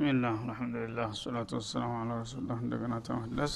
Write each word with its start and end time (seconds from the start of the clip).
ብስሚላህ 0.00 0.36
አልሐምዱሊላህ 0.42 1.08
ሰላቱ 1.18 1.50
ወሰላሙ 1.56 1.90
አላ 1.96 2.12
ረሱሉላህ 2.20 2.58
እንደገና 2.62 2.94
ተመለስ። 3.06 3.52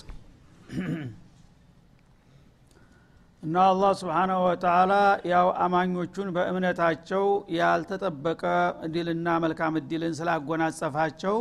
እና 3.42 3.54
አላህ 3.68 3.92
ስብሓናሁ 4.00 4.40
ወተላ 4.46 4.92
ያው 5.30 5.48
አማኞቹን 5.64 6.28
በእምነታቸው 6.36 7.24
ያልተጠበቀ 7.58 8.42
እድልና 8.86 9.36
መልካም 9.44 9.78
እድልን 9.80 10.16
ስላጎናጸፋቸው 10.20 11.38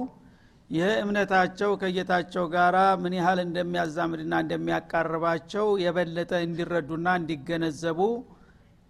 ይህ 0.70 0.94
እምነታቸው 1.02 1.74
ከጌታቸው 1.82 2.48
ጋር 2.56 2.78
ምን 3.04 3.16
ያህል 3.20 3.42
እንደሚያዛምድና 3.46 4.40
እንደሚያቃርባቸው 4.46 5.68
የበለጠ 5.84 6.34
እንዲረዱና 6.48 7.18
እንዲገነዘቡ 7.22 8.00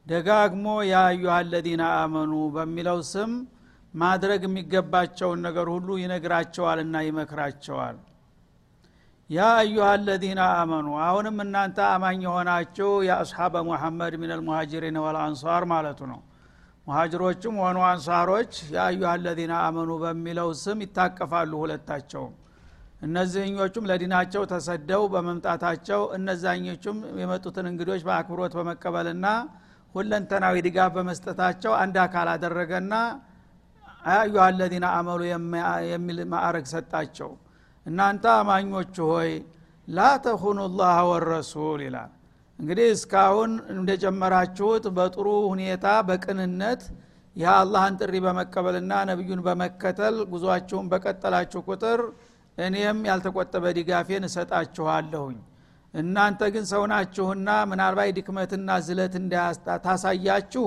ደጋግሞ 0.08 0.68
ያ 0.92 1.02
አዩሃ 1.10 1.40
አለዚነ 1.40 1.84
አመኑ 1.98 2.36
በሚለው 2.56 3.02
ስም 3.12 3.34
ማድረግ 3.94 4.42
የሚገባቸውን 4.46 5.40
ነገር 5.48 5.68
ሁሉ 5.74 5.90
ይነግራቸዋልና 6.02 6.96
ይመክራቸዋል። 7.08 7.98
ያ 9.30 9.42
አዩሃ 9.60 9.86
አለዚነ 9.92 10.42
አመኑ 10.58 10.88
አሁንም 11.06 11.38
እናንተ 11.44 11.78
አማኝ 11.92 12.20
የሆናችሁ 12.26 12.90
የአስሓበ 13.08 13.64
ሙሐመድ 13.68 14.14
ምን 14.22 14.32
አልሙሃጅሪን 14.36 14.98
ወልአንሷር 15.04 15.64
ማለቱ 15.72 16.00
ነው። 16.12 16.22
ሙሃጅሮችም 16.88 17.56
ሆኑ 17.64 17.78
አንሷሮች 17.90 18.54
የአዩሃ 18.74 19.10
አለዚነ 19.14 19.54
አመኑ 19.68 19.92
በሚለው 20.02 20.50
ስም 20.62 20.80
ይታቀፋሉ 20.86 21.52
ሁለታቸውም። 21.62 22.34
እነዚህኞቹም 23.06 23.88
ለዲናቸው 23.90 24.44
ተሰደው 24.52 25.04
በመምጣታቸው 25.14 26.02
እነዛኞቹም 26.18 26.98
የመጡትን 27.22 27.66
እንግዶች 27.72 28.02
በአክብሮት 28.08 28.54
በመቀበልና 28.58 29.28
ሁለንተናዊ 29.96 30.56
ድጋፍ 30.68 30.92
በመስጠታቸው 30.96 31.74
አንድ 31.82 31.96
አካል 32.06 32.28
አደረገና 32.34 32.94
አዩሃ 34.04 34.44
አለዚነ 34.48 34.86
አመኑ 34.98 35.22
የሚል 35.92 36.20
ማዕረግ 36.34 36.66
ሰጣቸው። 36.72 37.30
እናንተ 37.86 38.26
አማኞች 38.40 38.96
ሆይ 39.06 39.32
ላ 39.88 40.10
ተኹኑ 40.26 40.60
ላህ 40.80 40.98
ወረሱል 41.10 41.82
ይላል። 41.86 42.12
እንግዲህ 42.60 42.88
እስካሁን 42.96 43.52
እንደጀመራችሁት 43.74 44.86
በጥሩ 44.98 45.28
ሁኔታ 45.52 45.86
በቅንነት 46.10 46.82
የአላህን 47.36 47.96
ጥሪ 48.00 48.16
በመቀበልና 48.26 48.94
ነቢዩን 49.10 49.42
በመከተል 49.46 50.16
ጉዟችሁን 50.34 50.90
በቀጠላችሁ 50.92 51.62
ቁጥር 51.68 52.02
እኔም 52.58 53.00
ያልተቆጠበ 53.10 53.66
ድጋፌን 53.78 54.26
እሰጣችኋለሁኝ። 54.28 55.38
እናንተ 55.94 56.42
ግን 56.54 56.64
ሰውናችሁና 56.70 57.50
ምናልባት 57.72 58.12
ድክመትና 58.18 58.70
ዝለት 58.86 59.16
ታሳያችሁ 59.86 60.66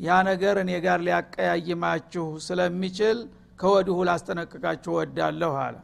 ያ 0.00 0.18
ነገር 0.28 0.56
እኔ 0.62 0.72
ጋር 0.84 0.98
ሊያቀያይማችሁ 1.06 2.26
ስለሚችል 2.44 3.18
ከወዲሁ 3.60 3.96
ላስጠነቅቃችሁ 4.08 4.92
ወዳለሁ 4.98 5.52
አለ። 5.64 5.76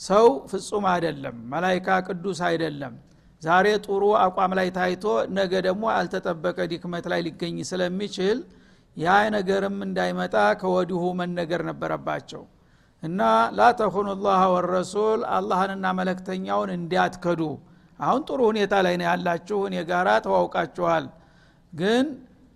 ሰው 0.00 0.26
ፍጹም 0.50 0.84
አይደለም 0.92 1.36
መላይካ 1.52 1.88
ቅዱስ 2.06 2.38
አይደለም። 2.48 2.94
ዛሬ 3.42 3.66
ጥሩ 3.86 4.02
አቋም 4.24 4.52
ላይ 4.58 4.68
ታይቶ 4.76 5.04
ነገ 5.38 5.52
ደግሞ 5.66 5.84
አልተጠበቀ 5.94 6.58
ድክመት 6.72 7.06
ላይ 7.12 7.20
ሊገኝ 7.26 7.56
ስለሚችል 7.70 8.38
ያ 8.96 9.06
ነገርም 9.34 9.76
እንዳይመጣ 9.86 10.34
ከወዲሁ 10.60 11.02
መነገር 11.20 11.62
ነበረባቸው። 11.70 12.42
እና 13.02 13.20
ላተኹኑ 13.58 14.08
ላህ 14.26 14.42
ወረሱል 14.54 15.22
አላህንና 15.36 15.86
መለክተኛውን 15.98 16.70
እንዲያትከዱ። 16.76 17.40
አሁን 17.98 18.22
ጥሩ 18.28 18.40
ሁኔታ 18.50 18.74
ላይ 18.86 18.94
ነው 19.00 19.06
ያላችሁ 19.10 19.58
እኔ 19.68 19.76
ጋራ 19.90 20.08
ተዋውቃችኋል። 20.26 21.04
ግን 21.72 22.06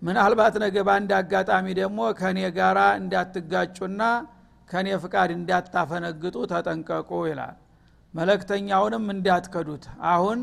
ምናልባት 0.01 0.55
ነገ 0.63 0.75
በአንድ 0.87 1.11
አጋጣሚ 1.17 1.65
ደግሞ 1.79 1.99
ከእኔ 2.19 2.39
ጋራ 2.57 2.79
እንዳትጋጩና 2.99 4.01
ከእኔ 4.69 4.87
ፍቃድ 5.03 5.29
እንዳታፈነግጡ 5.35 6.35
ተጠንቀቁ 6.51 7.09
ይላል። 7.29 7.55
መለክተኛውንም 8.13 9.05
እንዳትከዱት። 9.13 9.83
አሁን 10.11 10.39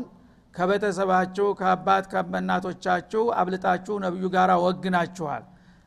ከቤተሰባችሁ 0.53 1.47
ከአባት 1.59 2.05
ከበናቶቻችሁ 2.11 3.23
አብልጣችሁ 3.39 3.95
ነቢዩ 4.05 4.25
ጋር 4.35 4.51
ወግናችኋል። 4.63 5.43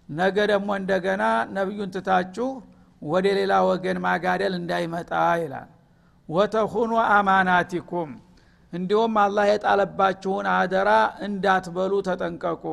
ነገ 0.09 0.36
ደግሞ 0.53 0.70
እንደገና 0.80 1.22
ነቢዩን 1.56 1.91
ትታችሁ 1.94 2.48
ወደ 3.03 3.26
ሌላ 3.38 3.53
ወገን 3.69 3.98
ማጋደል 4.04 4.54
እንዳይመጣ 4.59 5.10
ይላል። 5.42 5.69
ወተኹኑ 6.28 6.92
አማናቲኩም 7.10 8.10
እንዲሁም 8.72 9.14
አላህ 9.22 9.44
የጣለባችሁን 9.50 10.47
አደራ 10.54 10.91
እንዳትበሉ 11.26 11.92
ተጠንቀቁ 12.09 12.64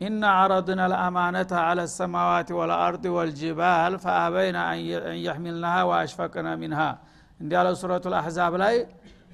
ኢና 0.00 0.22
አረድና 0.38 0.82
ልአማነተ 0.92 1.52
አለ 1.62 1.80
ሰማዋት 1.92 2.48
ወልአርድ 2.58 3.04
ወልጅባል 3.16 3.94
ፈአበይና 4.04 4.58
አን 4.68 4.80
የሕሚልናሃ 5.24 5.74
ወአሽፈቅነ 5.90 6.46
ሚንሃ 6.62 6.80
እንዲያለው 7.40 7.74
ሱረቱ 7.80 8.04
ልአሕዛብ 8.14 8.54
ላይ 8.62 8.76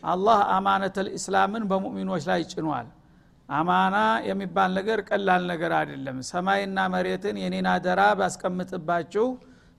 አላህ 0.05 0.39
አማነት 0.57 0.97
ልእስላምን 1.07 1.65
በሙእሚኖች 1.71 2.25
ላይ 2.31 2.43
ጭኗል። 2.53 2.87
አማና 3.49 3.97
የሚባል 4.29 4.71
ነገር 4.79 4.99
ቀላል 5.09 5.43
ነገር 5.53 5.73
አይደለም። 5.79 6.19
ሰማይና 6.31 6.79
መሬትን 6.95 7.37
የኔን 7.43 7.67
አደራ 7.73 8.03
ባስቀምጥባችሁ 8.21 9.27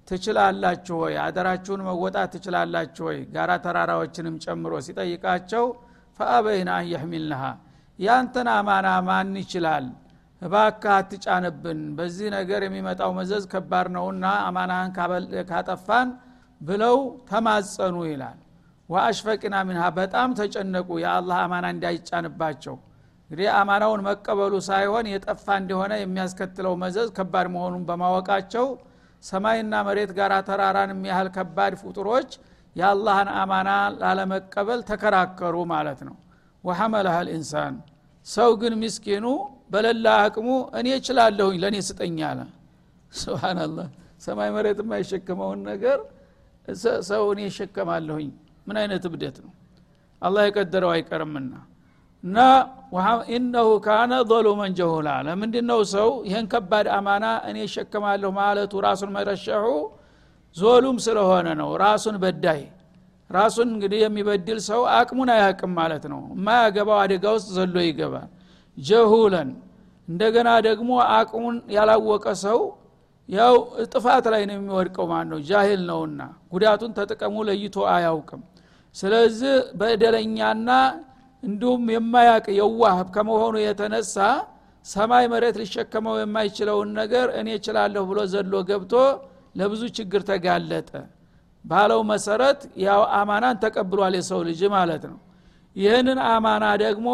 ትችላላችሁ 0.08 0.96
ወይ? 1.04 1.16
አደራችሁን 1.26 1.82
መወጣት 1.88 2.30
ትችላላችሁ 2.36 3.04
ወይ? 3.10 3.20
ጋራ 3.34 3.52
ተራራዎችንም 3.66 4.36
ጨምሮ 4.46 4.74
ሲጠይቃቸው 4.88 5.66
ፈአበይና 6.20 6.70
አን 6.78 6.88
የሕሚልናሃ 6.94 7.44
ያንተን 8.00 8.48
አማና 8.56 8.88
ማን 9.08 9.34
ይችላል 9.42 9.86
እባካ 10.42 10.84
አትጫንብን። 10.98 11.82
በዚህ 11.98 12.28
ነገር 12.36 12.62
የሚመጣው 12.66 13.12
መዘዝ 13.18 13.44
ከባድ 13.52 13.88
ነውና 13.96 14.26
አማናህን 14.46 14.92
ካጠፋን 15.52 16.10
ብለው 16.62 16.98
ተማጸኑ 17.30 17.98
ይላል። 18.08 18.40
ወአሽፈቅና 18.90 19.56
ሚንሃ 19.68 19.84
በጣም 19.98 20.30
ተጨነቁ። 20.40 20.90
የአላህ 21.04 21.38
አማና 21.44 21.66
እንዳይጫንባቸው። 21.76 22.76
እንግዲህ 23.30 23.50
አማናውን 23.60 24.02
መቀበሉ 24.08 24.54
ሳይሆን 24.68 25.06
የጠፋ 25.12 25.46
እንደሆነ 25.62 25.94
የሚያስከትለው 26.00 26.74
መዘዝ 26.82 27.10
ከባድ 27.18 27.48
መሆኑን 27.54 27.84
በማወቃቸው 27.90 28.66
ሰማይና 29.24 29.74
መሬት 29.88 30.12
ጋር 30.18 30.34
ተራራን 30.48 30.92
የሚያህል 30.94 31.30
ከባድ 31.36 31.74
ፍጡሮች 31.82 32.32
የአላህን 32.76 33.30
አማና 33.40 33.70
ላለመቀበል 34.02 34.82
ተከራከሩ 34.90 35.56
ማለት 35.72 36.00
ነው። 36.08 36.16
ወሐመለሃ 36.64 37.16
ልኢንሳን። 37.28 37.76
ሰው 38.26 38.50
ግን 38.62 38.74
ምስኪኑ 38.82 39.26
በለላ 39.72 40.06
አቅሙ 40.24 40.48
እኔ 40.80 40.88
እችላለሁኝ 40.98 41.58
ለእኔ 41.64 41.78
ስጠኝ 41.88 42.18
አለ። 42.30 42.40
ስብናላህ 43.12 43.88
ሰማይ 44.26 44.50
መሬት 44.56 44.80
የማይሸከመውን 44.84 45.60
ነገር 45.70 46.00
ሰው 47.10 47.24
እኔ 47.34 47.40
ይሸከማለሁኝ 47.48 48.30
ምን 48.68 48.76
አይነት 48.82 49.04
እብደት 49.10 49.38
ነው? 49.46 49.52
አላህ 50.22 50.42
የቀደረው 50.48 50.92
አይቀርምና። 50.96 51.54
እና 52.24 52.38
ኢነሁ 53.36 53.70
ካነ 53.86 54.14
ظሉመን 54.30 54.72
ጀሁላ 54.80 55.10
ለምንድ 55.28 55.56
ነው 55.70 55.80
ሰው 55.94 56.10
ይህን 56.28 56.46
ከባድ 56.52 56.88
አማና 56.98 57.26
እኔ 57.50 57.58
ይሸከማለሁ 57.66 58.30
ማለቱ 58.38 58.74
ራሱን 58.86 59.12
መረሸሑ 59.16 59.66
ዞሉም 60.56 60.98
ስለሆነ 61.06 61.48
ነው። 61.62 61.70
ራሱን 61.84 62.16
በዳይ። 62.24 62.62
ራሱን 63.30 63.68
እንግዲህ 63.74 64.00
የሚበድል 64.04 64.60
ሰው 64.68 64.82
አቅሙን 64.96 65.30
አያቅም 65.36 65.74
ማለት 65.80 66.06
ነው። 66.14 66.22
የማያገባው 66.36 66.98
አደጋ 67.04 67.26
ውስጥ 67.36 67.50
ዘሎ 67.58 67.76
ይገባል። 67.88 68.30
ጀሁለን 68.78 69.50
እንደገና 70.12 70.50
ደግሞ 70.68 70.92
አቅሙን 71.16 71.58
ያላወቀ 71.76 72.26
ሰው 72.44 72.60
ያው 73.30 73.56
ጥፋት 73.92 74.26
ላይ 74.34 74.42
ነው 74.50 74.56
የሚወድቀው 74.58 75.06
ማለት 75.12 75.30
ነው 75.34 75.40
ጃሂል 75.50 75.82
ነውና 75.90 76.22
ጉዳቱን 76.54 76.92
ተጥቀሙ 76.98 77.36
ለይቶ 77.50 77.78
አያውቅም። 77.94 78.42
ስለዚህ 78.96 79.54
በደለኛና 79.80 80.70
እንዲሁም 81.44 81.84
የማያቅ 81.96 82.46
የዋህ 82.58 82.98
ከመሆኑ 83.16 83.56
የተነሳ 83.64 84.18
ሰማይ 84.86 85.26
መሬት 85.32 85.56
ሊሸከመው 85.62 86.16
የማይችለውን 86.20 86.90
ነገር 87.00 87.28
እኔ 87.40 87.50
እችላለሁ 87.58 88.04
ብሎ 88.10 88.20
ዘሎ 88.34 88.54
ገብቶ 88.70 88.94
ለብዙ 89.56 89.82
ችግር 89.98 90.22
ተጋለጠ። 90.30 90.92
ባለው 91.66 92.00
መሰረት 92.12 92.60
ያው 92.86 93.02
አማናን 93.18 93.58
ተቀብሏል 93.64 94.16
የሰው 94.20 94.40
ልጅ 94.48 94.62
ማለት 94.76 95.04
ነው 95.12 95.18
ይህንን 95.76 96.20
አማና 96.28 96.66
ደግሞ 96.82 97.08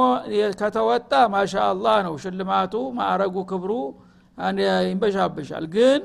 ከተወጣ 0.59 1.11
ማሻ 1.33 1.53
አላህ 1.67 1.97
ነው። 2.07 2.13
ሽልማቱ 2.23 2.73
ማዕረጉ 2.97 3.35
ክብሩ 3.49 3.71
ይንበሻበሻል። 4.85 5.65
ግን 5.75 6.01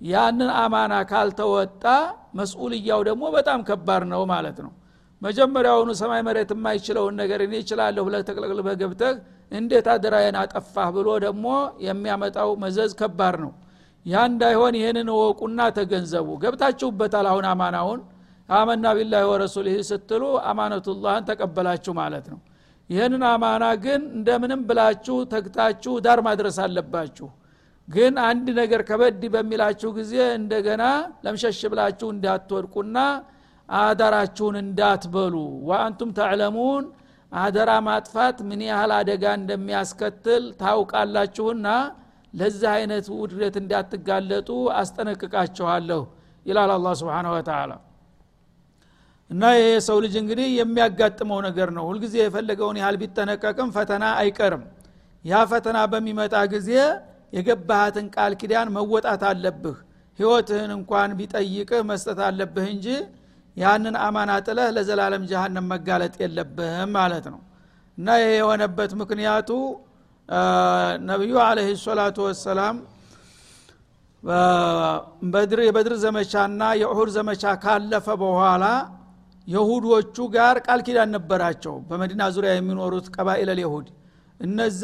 ያንን 0.00 0.50
አማና 0.62 0.94
ካልተወጣ 1.10 1.84
መስኡልያው 2.38 3.00
ደግሞ 3.08 3.24
በጣም 3.36 3.60
ከባድ 3.68 4.02
ነው 4.12 4.22
ማለት 4.32 4.58
ነው። 4.64 4.72
መጀመሪያውኑ 5.22 5.90
ሰማይ 6.00 6.22
መሬት 6.26 6.50
የማይችለውን 6.54 7.14
ነገር 7.20 7.40
እኔ 7.44 7.52
ይችላለሁ 7.60 8.02
ብለህ 8.06 8.22
ተቅለቅልበህ 8.28 8.74
ገብተህ 8.80 9.14
እንዴት 9.52 9.86
አደራዬን 9.92 10.36
አጠፋህ 10.40 10.88
ብሎ 10.96 11.08
ደግሞ 11.24 11.46
የሚያመጣው 11.86 12.50
መዘዝ 12.64 12.92
ከባድ 13.00 13.36
ነው። 13.44 13.52
ያ 14.06 14.24
እንዳይሆን 14.30 14.74
ይህንን 14.78 15.08
እወቁና 15.14 15.60
ተገንዘቡ። 15.76 16.28
ገብታችሁበታል 16.42 17.26
አሁን 17.30 17.46
አማናውን 17.52 18.00
አመና 18.48 18.86
ቢላህ 18.96 19.22
ወረሱልህ 19.30 19.76
ስትሉ 19.90 20.22
አማነቱላህን 20.50 21.24
ተቀበላችሁ 21.28 21.92
ማለት 22.00 22.26
ነው። 22.32 22.40
ይህንን 22.90 23.22
አማና 23.28 23.64
ግን 23.84 24.02
እንደምንም 24.16 24.62
ብላችሁ 24.68 25.16
ተግታችሁ 25.32 25.92
ዳር 26.06 26.20
ማድረስ 26.26 26.56
አለባችሁ። 26.64 27.28
ግን 27.88 28.14
አንድ 28.26 28.46
ነገር 28.58 28.80
ከበድ 28.88 29.22
በሚላችሁ 29.34 29.90
ጊዜ 29.96 30.12
እንደገና 30.38 30.82
ለምሸሽ 31.24 31.60
ብላችሁ 31.72 32.08
እንዳትወድቁና 32.14 32.98
አደራችሁን 33.68 34.56
እንዳትበሉ። 34.62 35.34
ወአንቱም 35.68 36.10
ተዕለሙን 36.18 36.84
አደራ 37.32 37.70
ማጥፋት 37.86 38.38
ምን 38.48 38.60
ያህል 38.68 38.92
አደጋ 38.98 39.24
እንደሚያስከትል 39.38 40.44
ታውቃላችሁና 40.60 41.68
ለዚህ 42.34 42.68
አይነት 42.76 43.06
ውድረት 43.16 43.56
እንዳትጋለጡ 43.62 44.48
አስጠነቅቃችኋለሁ 44.80 46.02
ይላል 46.46 46.70
አላ 46.76 46.88
ስብን 47.00 47.26
ወተላ 47.34 47.72
እና 49.30 49.42
ይህ 49.56 49.66
የሰው 49.70 49.98
ልጅ 50.04 50.14
እንግዲህ 50.20 50.48
የሚያጋጥመው 50.58 51.38
ነገር 51.46 51.68
ነው። 51.76 51.84
ሁልጊዜ 51.90 52.14
የፈለገውን 52.22 52.76
ያህል 52.80 52.96
ቢጠነቀቅም 53.02 53.68
ፈተና 53.76 54.04
አይቀርም። 54.20 54.64
ያ 55.24 55.40
ፈተና 55.50 55.78
በሚመጣ 55.92 56.34
ጊዜ 56.54 56.70
የገባሃትን 57.32 58.06
ቃል 58.14 58.32
ኪዳን 58.40 58.68
መወጣት 58.76 59.22
አለብህ። 59.30 59.76
ህይወትህን 60.18 60.70
እንኳን 60.76 61.10
ቢጠይቅህ 61.18 61.80
መስጠት 61.88 62.18
አለብህ 62.26 62.66
እንጂ 62.74 62.86
ያንን 63.56 63.96
አማና 64.04 64.32
ጥለህ 64.46 64.68
ለዘላለም 64.76 65.24
ጀሃነም 65.30 65.66
መጋለጥ 65.72 66.14
የለብህም 66.22 66.90
ማለት 66.96 67.26
ነው። 67.32 67.40
እና 67.98 68.08
ይህ 68.20 68.32
የሆነበት 68.38 68.92
ምክንያቱ 69.02 69.50
ነቢዩ 71.08 71.34
አለህ 71.46 71.66
ሰላቱ 71.82 72.18
ወሰላም 72.28 72.76
የበድር 75.62 75.94
ዘመቻና 76.04 76.62
የኡሁድ 76.80 77.10
ዘመቻ 77.16 77.44
ካለፈ 77.64 78.06
በኋላ 78.22 78.64
የሁዶቹ 79.48 80.16
ጋር 80.34 80.56
ቃል 80.66 80.80
ኪዳን 80.86 81.10
ነበራቸው። 81.16 81.74
በመዲና 81.88 82.22
ዙሪያ 82.36 82.52
የሚኖሩት 82.54 83.06
ቀባኢለል 83.16 83.60
የሁድ 83.64 83.88
እነዛ 84.40 84.82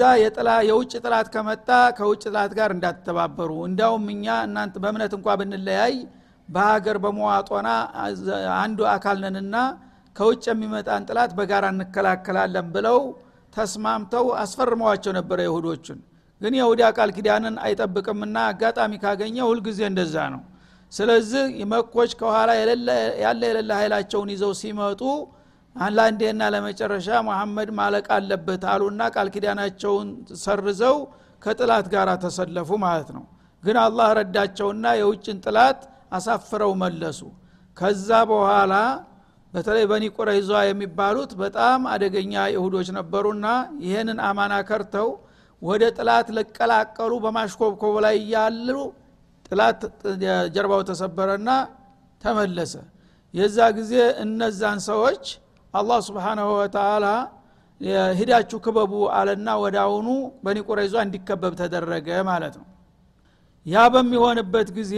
የውጭ 0.68 0.92
ጥላት 1.04 1.28
ከመጣ 1.34 1.68
ከውጭ 1.98 2.22
ጥላት 2.26 2.52
ጋር 2.58 2.70
እንዳትተባበሩ። 2.76 3.50
እንዲያውም 3.68 4.04
እኛ 4.14 4.26
እናንተ 4.46 4.74
በእምነት 4.84 5.14
እንኳ 5.18 5.36
ብንለያይ 5.40 5.94
በሀገር 6.48 6.96
በመዋጦና 7.04 7.68
አንዱ 8.60 8.78
አካል 8.94 9.18
ነንና 9.24 9.56
ከውጭ 10.16 10.44
የሚመጣን 10.50 11.02
ጥላት 11.08 11.32
በጋራ 11.38 11.66
እንከላከላለን 11.74 12.68
ብለው 12.74 13.00
ተስማምተው 13.52 14.26
አስፈርመዋቸው 14.42 15.12
ነበረ 15.18 15.38
የሁዶችን 15.46 15.98
ግን 16.40 16.54
የሁዲ 16.58 16.82
ቃል 16.96 17.10
ኪዳንን 17.16 17.56
አይጠብቅምና 17.64 18.36
አጋጣሚ 18.50 18.92
ካገኘ 19.02 19.36
ሁልጊዜ 19.48 19.80
እንደዛ 19.90 20.16
ነው 20.34 20.42
ስለዚህ 20.92 21.42
መኮች 21.72 22.12
ከኋላ 22.20 22.50
ያለ 23.24 23.42
የሌለ 23.44 23.70
ኃይላቸውን 23.80 24.30
ይዘው 24.34 24.52
ሲመጡ 24.60 25.02
ለአንዴና 25.76 26.42
ለመጨረሻ 26.54 27.08
መሐመድ 27.28 27.68
ማለቅ 27.78 28.06
አለበት 28.16 28.62
አሉና 28.72 29.02
ቃል 29.14 29.28
ኪዳናቸውን 29.34 30.08
ሰርዘው 30.42 30.96
ከጥላት 31.42 31.86
ጋር 31.92 32.08
ተሰለፉ 32.24 32.70
ማለት 32.84 33.10
ነው። 33.16 33.24
ግን 33.62 33.76
አላህ 33.84 34.08
ረዳቸውና 34.18 34.86
የውጭን 35.00 35.38
ጥላት 35.44 35.80
አሳፍረው 36.16 36.72
መለሱ። 36.82 37.20
ከዛ 37.76 38.08
በኋላ 38.30 38.74
በተለይ 39.52 39.84
በኒ 39.90 40.04
ቁረይዟ 40.16 40.50
የሚባሉት 40.68 41.30
በጣም 41.40 41.80
አደገኛ 41.92 42.34
ይሁዶች 42.54 42.88
ነበሩና 42.98 43.46
ይህንን 43.84 44.18
አማና 44.28 44.54
ከርተው 44.68 45.08
ወደ 45.62 45.82
ጥላት 45.96 46.28
ለቀላቀሉ 46.36 47.12
በማሽኮብኮብ 47.24 47.96
ላይ 48.04 48.14
እያሉ 48.22 48.76
ጥላት 49.50 49.80
ጀርባው 50.54 50.80
ተሰበረና 50.90 51.50
ተመለሰ። 52.22 52.74
የዛ 53.34 53.58
ጊዜ 53.78 53.92
እነዛን 54.24 54.78
ሰዎች 54.88 55.24
አላህ 55.74 55.98
ስብሓናሁ 56.08 56.48
ወተላ 56.60 57.06
ሂዳችሁ 58.18 58.58
ክበቡ 58.64 58.92
አለና 59.18 59.48
ወደ 59.62 59.76
አሁኑ 59.84 60.08
በኒ 60.44 60.58
ቁረይዟ 60.68 60.94
እንዲከበብ 61.04 61.52
ተደረገ 61.60 62.08
ማለት 62.30 62.54
ነው። 62.60 62.66
ያ 63.66 63.84
በሚሆንበት 63.94 64.68
ጊዜ 64.78 64.94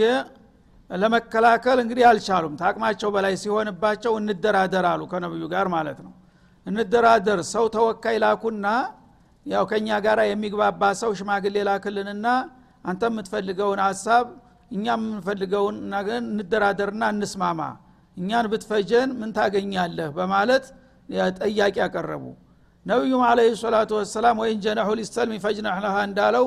ለመከላከል 0.89 1.77
እንግዲህ 1.83 2.05
አልቻሉም። 2.09 2.53
ታቅማቸው 2.61 3.09
በላይ 3.15 3.33
ሲሆንባቸው 3.43 4.13
እንደራደር 4.21 4.85
አሉ 4.91 5.01
ከነብዩ 5.11 5.43
ጋር 5.53 5.67
ማለት 5.75 5.99
ነው። 6.05 6.11
እንደራደር 6.65 7.39
ሰው 7.53 7.65
ተወካይ 7.75 8.17
ላኩና 8.23 8.65
ያው 9.45 9.63
ከእኛ 9.71 9.89
ጋር 10.05 10.19
የሚግባባ 10.31 10.81
ሰው 11.01 11.11
ሽማግሌ 11.19 11.55
ላክልንና 11.69 12.27
አንተ 12.85 13.03
የምትፈልገውን 13.09 13.79
ሀሳብ 13.85 14.25
እኛም 14.73 15.01
የምንፈልገውን 15.03 15.77
እንደራደርና 16.33 17.03
እንስማማ። 17.13 17.61
እኛን 18.17 18.45
ብትፈጀን 18.51 19.09
ምን 19.19 19.29
ታገኛለህ? 19.37 20.09
በማለት 20.17 20.65
ጠያቂ 21.39 21.75
ያቀረቡ 21.83 22.23
ነቢዩም 22.85 23.21
አለ 23.27 23.39
ሰላቱ 23.61 23.91
ወሰላም 23.99 24.37
ወይን 24.43 24.57
ጀነሑ 24.65 24.89
ሊሰልም 24.99 25.37
ፈጅነሕ 25.43 25.77
ለሃ 25.85 25.95
እንዳለው 26.07 26.45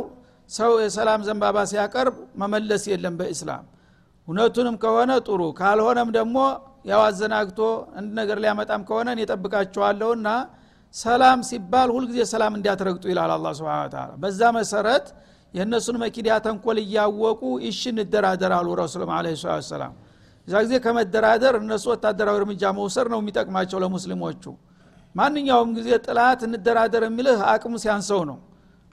ሰው 0.51 0.73
የሰላም 0.83 1.21
ዘንባባ 1.29 1.57
ሲያቀርብ 1.71 2.17
መመለስ 2.41 2.83
የለም 2.91 3.15
በእስላም 3.21 3.65
እውነቱንም 4.29 4.77
ከሆነ 4.83 5.13
ጥሩ 5.27 5.41
ካልሆነም 5.59 6.09
ደግሞ 6.19 6.37
ያው 6.91 7.01
አዘናግቶ 7.07 7.61
አንድ 7.99 8.11
ነገር 8.21 8.39
ሊያመጣም 8.45 8.83
ከሆነ 8.89 9.09
እኔ 9.15 9.21
ሰላም 10.95 11.39
ሲባል 11.49 11.89
ሁልጊዜ 11.95 12.21
ሰላም 12.33 12.53
እንዲያትረግጡ 12.59 13.05
ይላል 13.13 13.31
አላ 13.35 13.49
ስብን 13.59 13.95
በዛ 14.23 14.41
መሰረት 14.59 15.07
የእነሱን 15.57 15.97
መኪዲያ 16.03 16.35
ተንኮል 16.45 16.79
እያወቁ 16.83 17.43
ይሽ 17.67 17.81
እንደራደር 17.95 18.53
አሉ 18.57 18.69
ረሱልም 18.81 19.11
አለ 19.17 19.27
ሰላም 19.69 19.93
እዛ 20.49 20.55
ጊዜ 20.65 20.75
ከመደራደር 20.85 21.55
እነሱ 21.61 21.85
ወታደራዊ 21.93 22.37
እርምጃ 22.41 22.63
መውሰድ 22.77 23.07
ነው 23.13 23.19
የሚጠቅማቸው 23.23 23.79
ለሙስሊሞቹ። 23.85 24.45
ማንኛውም 25.15 25.71
ጊዜ 25.77 25.89
ጥላት 26.07 26.41
እንደራደር 26.49 27.03
የሚልህ 27.07 27.41
አቅሙ 27.53 27.75
ሲያንሰው 27.85 28.21
ነው። 28.31 28.39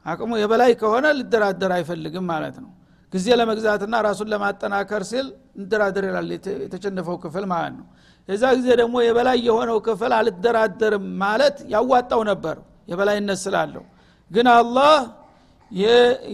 አቅሙ 0.05 0.31
የበላይ 0.41 0.71
ከሆነ 0.81 1.05
ልደራደር 1.19 1.71
አይፈልግም 1.75 2.25
ማለት 2.31 2.55
ነው። 2.63 2.71
ጊዜ 3.13 3.27
ለመግዛትና 3.39 3.95
ራሱን 4.07 4.27
ለማጠናከር 4.33 5.03
ሲል 5.09 5.27
እንደራደር 5.59 6.05
ይላል 6.09 6.29
የተሸነፈው 6.63 7.17
ክፍል 7.23 7.45
ማለት 7.53 7.73
ነው። 7.79 7.85
የዛ 8.29 8.43
ጊዜ 8.57 8.67
ደግሞ 8.81 8.95
የበላይ 9.05 9.37
የሆነው 9.47 9.77
ክፍል 9.87 10.13
አልደራደርም 10.19 11.05
ማለት 11.23 11.57
ያዋጣው 11.73 12.21
ነበር 12.31 12.57
የበላይነት 12.87 13.39
ስላለው። 13.45 13.83
ግን 14.31 14.47
አላህ 14.55 14.95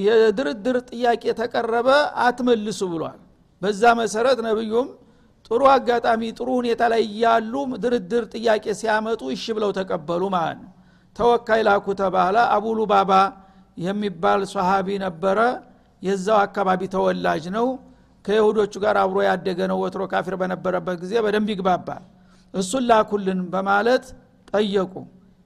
የድርድር 0.05 0.77
ጥያቄ 0.89 1.23
ተቀረበ 1.39 1.89
አትመልሱ 2.23 2.81
ብሏል። 2.91 3.19
በዛ 3.61 3.83
መሰረት 3.99 4.39
ነብዩም 4.47 4.87
ጥሩ 5.51 5.61
አጋጣሚ 5.73 6.21
ጥሩ 6.37 6.47
ሁኔታ 6.59 6.81
ላይ 6.93 7.03
ያሉ 7.21 7.53
ድርድር 7.83 8.23
ጥያቄ 8.33 8.65
ሲያመጡ 8.79 9.21
እሺ 9.35 9.45
ብለው 9.57 9.71
ተቀበሉ 9.77 10.23
ማለት 10.35 10.59
ነው። 10.63 10.71
ተወካይ 11.15 11.61
ላኩ 11.67 11.85
ተባለ 12.01 12.35
አቡሉ 12.55 12.79
ባባ 12.91 13.11
የሚባል 13.77 14.41
ሰሃቢ 14.53 14.87
ነበረ። 15.05 15.39
የዛው 16.01 16.37
አካባቢ 16.45 16.81
ተወላጅ 16.93 17.45
ነው። 17.55 17.67
ከይሁዶቹ 18.25 18.73
ጋር 18.83 18.95
አብሮ 19.03 19.17
ያደገ 19.27 19.59
ነው። 19.71 19.77
ወትሮ 19.83 20.03
ካፊር 20.11 20.35
በነበረበት 20.41 20.97
ጊዜ 21.03 21.13
በደንብ 21.25 21.49
ይግባባል። 21.53 22.03
እሱን 22.53 22.83
ላኩልን 22.89 23.39
በማለት 23.53 24.05
ጠየቁ 24.51 24.93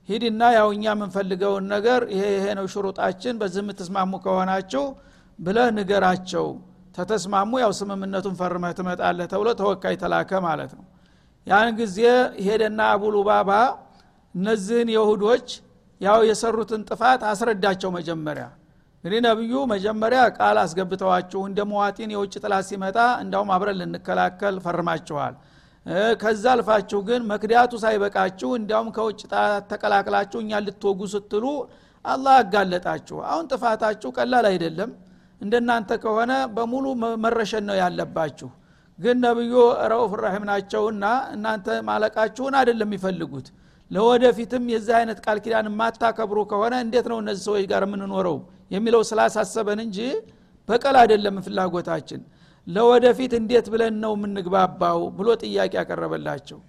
ሂድና 0.10 0.43
ያው 0.55 0.67
እኛ 0.75 0.86
የምንፈልገውን 0.91 1.65
ነገር 1.74 2.01
ይሄ 2.13 2.24
ይሄ 2.36 2.45
ነው 2.60 2.65
ሽሩጣችን 2.74 3.36
በዚህ 3.41 3.62
የምትስማሙ 3.63 4.13
ከሆናችሁ 4.25 4.83
ብለህ 5.39 5.67
ንገራቸው። 5.77 6.48
ተተስማሙ 6.95 7.51
ያው 7.62 7.72
ስምምነቱን 7.77 8.36
ፈርመህ 8.39 8.74
ትመጣለህ 8.79 9.27
ተብሎ 9.31 9.50
ተወካይ 9.62 9.95
ተላከ 10.01 10.31
ማለት 10.48 10.72
ነው። 10.77 10.83
ያን 11.48 11.69
ጊዜ 11.79 11.98
ሄደና 12.45 12.81
አቡሉባባ 12.95 13.51
እነዚህን 14.36 14.89
የሁዶች 14.95 15.48
ያው 16.01 16.19
የሰሩትን 16.29 16.81
ጥፋት 16.89 17.22
አስረዳቸው 17.31 17.89
መጀመሪያ። 17.98 18.45
እንግዲህ 19.03 19.22
ነቢዩ 19.27 19.53
መጀመሪያ 19.72 20.22
ቃል 20.38 20.57
አስገብተዋችሁ 20.62 21.41
እንደ 21.50 21.60
መዋጢን 21.72 22.12
የውጭ 22.13 22.33
ጥላት 22.43 22.65
ሲመጣ 22.69 22.98
እንዳውም 23.24 23.50
አብረን 23.55 23.79
ልንከላከል 23.81 24.55
ፈርማችኋል 24.65 25.33
ከዛ 26.22 26.44
አልፋችሁ 26.52 27.00
ግን 27.08 27.22
መክዳቱ 27.30 27.72
ሳይበቃችሁ 27.82 28.50
እንዲያውም 28.58 28.90
ከውጭ 28.96 29.22
ተቀላቅላችሁ 29.72 30.40
እኛ 30.44 30.62
ልትወጉ 30.66 31.02
ስትሉ 31.13 31.46
አላህ 32.06 32.34
አጋለጣችሁ። 32.42 33.18
አሁን 33.30 33.46
ጥፋታችሁ 33.52 34.10
ቀላል 34.18 34.46
አይደለም። 34.52 34.92
እንደናንተ 35.42 35.92
ከሆነ 36.04 36.34
በሙሉ 36.56 36.86
መረሸን 37.24 37.66
ነው 37.70 37.75
ያለባችሁ። 37.82 38.50
ግን 39.00 39.18
ነብዩ 39.25 39.54
ረኡፍ 39.92 40.12
ራሒም 40.22 40.44
ናቸውና 40.50 41.06
እናንተ 41.36 41.68
ማለቃችሁን 41.90 42.56
አይደለም 42.60 42.90
የሚፈልጉት። 42.90 43.48
ለወደፊትም 43.92 44.63
የዚህ 44.74 44.94
አይነት 45.00 45.20
ቃል 45.25 45.38
ኪዳን 45.46 45.68
የማታከብሩ 45.70 46.40
ከሆነ 46.52 46.74
እንዴት 46.86 47.08
ነው 47.12 47.18
እነዚህ 47.24 47.44
ሰዎች 47.48 47.66
ጋር 47.72 47.84
የምንኖረው? 47.88 48.38
የሚለው 48.72 49.02
ስላሳሰበን 49.10 49.80
እንጂ 49.86 49.98
በቀል 50.70 50.96
አይደለም 51.02 51.36
ፍላጎታችን 51.46 52.22
ለወደፊት 52.67 53.32
እንዴት 53.39 53.65
ብለን 53.74 53.96
ነው 54.03 54.13
የምንግባባው 54.17 55.00
ብሎ 55.17 55.29
ጥያቄ 55.43 55.74
ያቀረበላቸው 55.79 56.60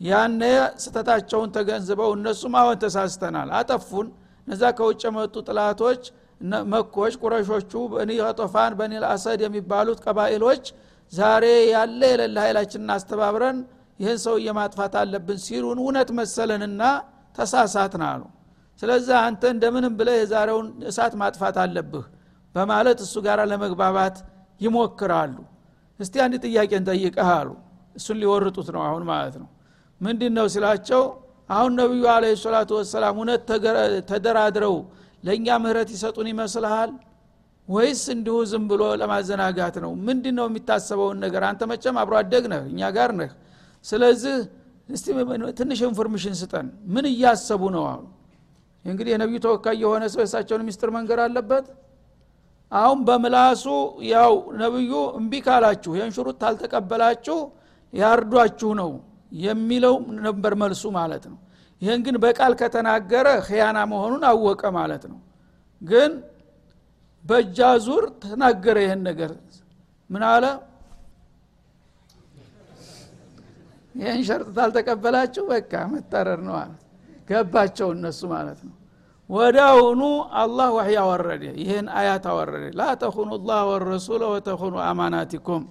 ያነ 0.00 0.42
ስተታቸውን 0.82 1.50
ተገንዝበው 1.56 2.10
እነሱም 2.16 2.54
አሁን 2.60 2.76
ተሳስተናል። 2.82 3.48
አጠፉን። 3.58 4.08
እነዛ 4.46 4.62
ከውጭ 4.78 5.02
የመጡ 5.06 5.34
ጥላቶች 5.48 6.02
መኮች 6.72 7.14
ቁረሾቹ 7.22 7.72
በኒ 7.92 8.10
ጦፋን 8.40 8.72
በኒ 8.80 8.94
አሰድ 9.10 9.40
የሚባሉት 9.44 9.98
ቀባኢሎች 10.06 10.64
ዛሬ 11.12 11.44
ያለ 11.70 12.00
የሌለ 12.12 12.36
ኃይላችንን 12.44 12.90
አስተባብረን 12.96 13.58
ይህን 14.00 14.18
ሰው 14.24 14.36
የማጥፋት 14.46 14.94
አለብን 15.02 15.38
ሲሉን 15.44 15.78
እውነት 15.82 16.08
መሰለንና 16.18 16.82
ተሳሳትን 17.38 18.02
አሉ። 18.08 18.22
ስለዚህ 18.82 19.16
አንተ 19.20 19.42
እንደምንም 19.54 19.92
ብለህ 19.98 20.16
የዛሬውን 20.20 20.68
እሳት 20.90 21.12
ማጥፋት 21.20 21.56
አለብህ 21.64 22.04
በማለት 22.54 22.98
እሱ 23.04 23.14
ጋር 23.26 23.38
ለመግባባት 23.50 24.16
ይሞክራሉ። 24.60 25.36
እስቲ 26.00 26.14
አንድ 26.24 26.34
ጥያቄ 26.44 26.70
እንጠይቀህ 26.80 27.30
አሉ። 27.34 27.48
እሱን 27.96 28.16
ሊወርጡት 28.22 28.68
ነው 28.74 28.82
አሁን 28.86 29.02
ማለት 29.10 29.34
ነው። 29.42 29.48
ምንድን 30.00 30.32
ነው 30.38 30.46
ሲላቸው 30.54 31.02
አሁን 31.48 31.72
ነቢዩ 31.80 32.04
አለ 32.12 32.24
ሰላቱ 32.42 32.70
ወሰላም 32.78 33.16
እውነት 33.18 33.42
ተደራድረው 34.10 34.74
ለእኛ 35.24 35.46
ምህረት 35.62 35.88
ይሰጡን 35.94 36.28
ይመስልሃል? 36.32 36.90
ወይስ 37.68 38.02
እንዲሁ 38.14 38.36
ዝም 38.50 38.64
ብሎ 38.70 38.82
ለማዘናጋት 39.00 39.76
ነው? 39.84 39.92
ምንድን 40.06 40.34
ነው 40.38 40.46
የሚታሰበውን 40.50 41.18
ነገር? 41.24 41.42
አንተ 41.50 41.62
መቸም 41.70 41.96
አብሮ 42.02 42.14
አደግ 42.20 42.44
ነህ 42.52 42.62
እኛ 42.72 42.80
ጋር 42.96 43.10
ነህ። 43.20 43.30
ስለዚህ 43.84 44.34
እስቲ 44.88 45.06
ትንሽ 45.58 45.78
information 45.88 46.34
ስጠን። 46.40 46.66
ምን 46.94 47.04
እያሰቡ 47.12 47.62
ነው 47.76 47.84
አሁን 47.90 48.06
እንግዲህ 48.84 49.10
የነቢዩ 49.14 49.38
ተወካይ 49.44 49.76
የሆነ 49.82 50.04
ሰው 50.14 50.20
የሳቸውን 50.24 50.62
ሚስጥር 50.68 50.90
መንገር 50.96 51.18
አለበት 51.24 51.66
አሁን 52.72 52.98
በምላሱ 53.08 53.64
ያው 54.10 54.32
ነብዩ 54.60 54.92
እምቢ 55.18 55.32
ካላችሁ 55.46 55.92
ይህን 55.96 56.12
ታልተቀበላችሁ 56.42 57.38
ያርዷችሁ 57.92 58.70
ነው 58.80 58.90
የሚለው 59.32 59.94
ነበር 60.26 60.52
መልሱ 60.62 60.84
ማለት 60.96 61.24
ነው። 61.30 61.38
ይህን 61.82 62.00
ግን 62.06 62.16
በቃል 62.24 62.52
ከተናገረ 62.60 63.28
ክያና 63.46 63.78
መሆኑን 63.92 64.22
አወቀ 64.30 64.62
ማለት 64.78 65.04
ነው። 65.12 65.18
ግን 65.82 66.12
በእጃ 67.24 67.58
ዙር 67.86 68.04
ተናገረ 68.22 68.76
ይህን 68.84 69.02
ነገር። 69.08 69.32
ምን 70.10 70.22
አለ? 70.30 70.44
ይህን 73.94 74.22
ሸርጥ 74.28 74.48
ታልተቀበላችሁ 74.56 75.44
በቃ 75.52 75.72
መጠረር 75.92 76.40
ነው 76.48 76.56
ገባቸው 77.28 77.88
እነሱ 77.96 78.20
ማለት 78.32 78.58
ነው 78.66 78.74
ወዳውኑ 79.30 80.02
አላህ 80.40 80.68
ወህይ 80.76 80.96
አወረደ። 81.02 81.44
ይህን 81.60 81.86
አያት 81.98 82.24
አወረደ። 82.30 82.64
ላ 82.78 82.88
ተኹኑ 83.02 83.30
ላህ 83.48 83.60
ወረሱለ 83.70 84.22
ወተኹኑ 84.34 84.74
አማናቲኩም። 84.88 85.62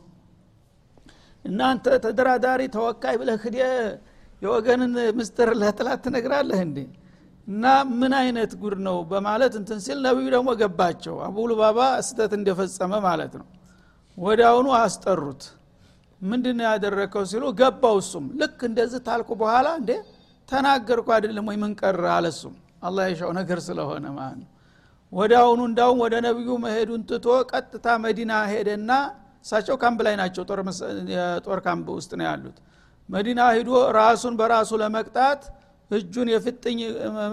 እናንተ 1.45 1.86
ተደራዳሪ 2.03 2.62
ተወካይ 2.75 3.15
ብለህ 3.22 3.38
ክደ 3.43 3.57
የወገንን 4.41 4.93
ምስጥር 5.17 5.50
ለጥላት 5.62 6.00
ትነግራለህ 6.05 6.60
እንዴ? 6.67 6.77
እና 7.48 7.63
ምን 8.00 8.13
አይነት 8.19 8.51
ጉድ 8.62 8.75
ነው 8.88 8.98
በማለት 9.12 9.53
እንትን 9.60 9.79
ሲል 9.86 9.98
ነቢዩ 10.05 10.27
ደግሞ 10.36 10.50
ገባቸው። 10.62 11.15
አቡሉባባ 11.25 11.79
ስተት 12.07 12.31
እንደፈጸመ 12.38 12.91
ማለት 13.07 13.33
ነው። 13.39 13.48
ወዳውኑ 14.17 14.67
አስጠሩት። 14.79 15.43
ምንድን 16.22 16.55
ነው 16.60 16.65
ያደረከው 16.69 17.24
ሲሉ 17.31 17.43
ገባው 17.60 17.95
እሱም። 18.01 18.25
ልክ 18.41 18.60
እንደዚህ 18.69 19.00
ታልኩ 19.07 19.29
በኋላ 19.41 19.67
እንዴ 19.79 19.91
ተናገርኩ 20.50 21.07
አይደለም 21.15 21.45
ወይ 21.50 21.57
ምን 21.62 21.72
ቀረ 21.81 22.03
አለሱም 22.17 22.53
አላህ 22.84 23.06
የሻው 23.12 23.32
ነገር 23.40 23.60
ስለሆነ 23.68 24.06
ማለት 24.18 24.38
ነው። 24.42 24.50
ወዳውኑ 25.13 25.62
እንዳውም 25.70 26.00
ወደ 26.04 26.16
ነቢዩ 26.25 26.50
መሄዱን 26.63 27.02
ትቶ 27.10 27.28
ቀጥታ 27.52 27.88
መዲና 28.06 28.34
ሄደና 28.52 28.92
እሳቸው 29.46 29.75
ካምፕ 29.84 30.00
ላይ 30.08 30.16
ናቸው። 30.22 30.44
የጦር 31.13 31.60
ካምፕ 31.68 31.88
ውስጥ 31.98 32.12
ነው 32.20 32.25
ያሉት። 32.30 32.58
መዲና 33.10 33.42
ሂዶ 33.56 33.70
ራሱን 33.98 34.34
በራሱ 34.40 34.72
ለመቅጣት 34.82 35.42
እጁን 35.92 36.28
የፍጥኝ 36.34 36.80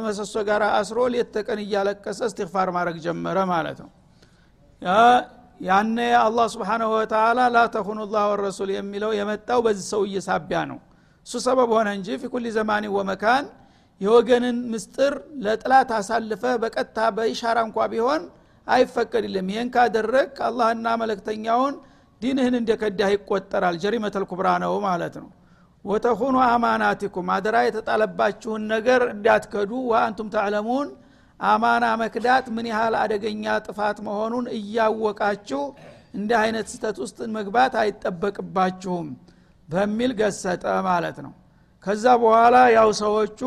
መሰሶ 0.02 0.35
ጋር 0.49 0.62
አስሮ 0.73 0.99
ሌት 1.14 1.35
እያለቀሰ 1.64 2.21
እስትግፋር 2.28 2.69
ማድረግ 2.76 2.97
ጀመረ 3.04 3.38
ማለት 3.52 3.78
ነው። 3.85 3.90
يعني 5.60 5.96
الله 6.18 6.46
سبحانه 6.52 6.90
وتعالى 6.94 7.40
لا 7.54 7.64
تخونوا 7.75 7.99
الله 8.12 8.25
والرسول 8.32 8.70
የሚለው 8.75 9.11
የመጣው 9.16 9.59
በዚህ 9.66 9.85
ሰውዬ 9.92 10.21
ሳቢያ 10.26 10.61
ነው። 10.71 10.78
እሱ 11.26 11.35
ሰበብ 11.47 11.71
ሆነ 11.76 11.88
እንጂ 11.99 12.09
في 12.20 12.30
كل 12.32 12.44
زمان 12.54 12.84
ومكان 12.94 13.44
የወገንን 14.00 14.59
ምስጥር 14.73 15.14
ለጠላት 15.44 15.90
አሳልፈ 15.97 16.42
በቀጥታ 16.62 16.99
በ 17.16 17.30
إشارة 17.30 17.58
እንኳ 17.66 17.87
ቢሆን 17.92 18.23
አይፈቀድልም። 18.66 19.49
ይህን 19.52 19.69
ካደረግ 19.75 20.30
አላህና 20.47 20.87
መለክተኛውን 21.02 21.75
ዲንህን 22.21 22.54
እንደ 22.59 22.71
ከዳህ 22.80 23.11
ይቆጠራል። 23.14 23.76
ጀሪመተል 23.83 24.25
ኩብራ 24.30 24.49
ነው 24.64 24.73
ማለት 24.87 25.14
ነው። 25.23 25.28
ወተኹኑ 25.85 26.37
አማናቲኩም 26.47 27.28
አደራ 27.37 27.57
የተጣለባችሁን 27.66 28.62
ነገር 28.75 29.02
እንዳትከዱ። 29.14 29.71
ወአንቱም 29.90 30.28
ተዕለሙን 30.35 30.88
አማና 31.40 31.85
መክዳት 32.00 32.47
ምን 32.57 32.66
ያህል 32.71 32.95
አደገኛ 33.02 33.45
ጥፋት 33.66 33.99
መሆኑን 34.07 34.47
እያወቃችሁ 34.57 35.62
እንዲህ 36.14 36.37
አይነት 36.42 36.66
ስተት 36.73 36.97
ውስጥ 37.04 37.19
መግባት 37.37 37.75
አይጠበቅባችሁም 37.83 39.07
በሚል 39.69 40.12
ገሰጠ 40.21 40.64
ማለት 40.88 41.19
ነው። 41.26 41.33
ከዛ 41.85 42.04
በኋላ 42.23 42.57
ያው 42.76 42.88
ሰዎቹ 43.00 43.40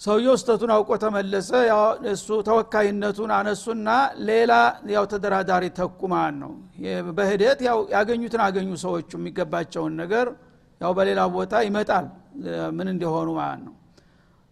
ሰውየው 0.00 0.34
ስተቱን 0.40 0.70
አውቆ 0.74 0.90
ተመለሰ። 1.02 1.50
እሱ 2.10 2.26
ተወካይነቱን 2.48 3.30
አነሱና 3.38 3.88
ሌላ 4.28 4.52
ያው 4.92 5.04
ተደራዳሪ 5.12 5.64
ተኩማን 5.78 6.34
ነው። 6.42 6.52
በሂደት 7.16 7.60
ያው 7.68 7.78
ያገኙትን 7.94 8.42
አገኙ 8.46 8.70
ሰዎቹ 8.84 9.10
የሚገባቸውን 9.18 9.94
ነገር 10.02 10.26
ያው 10.80 10.92
በሌላ 10.98 11.20
ቦታ 11.34 11.62
ይመጣል። 11.66 12.06
ምን 12.76 12.88
እንደሆኑ 12.92 13.28
ማለት 13.38 13.60
ነው። 13.66 13.74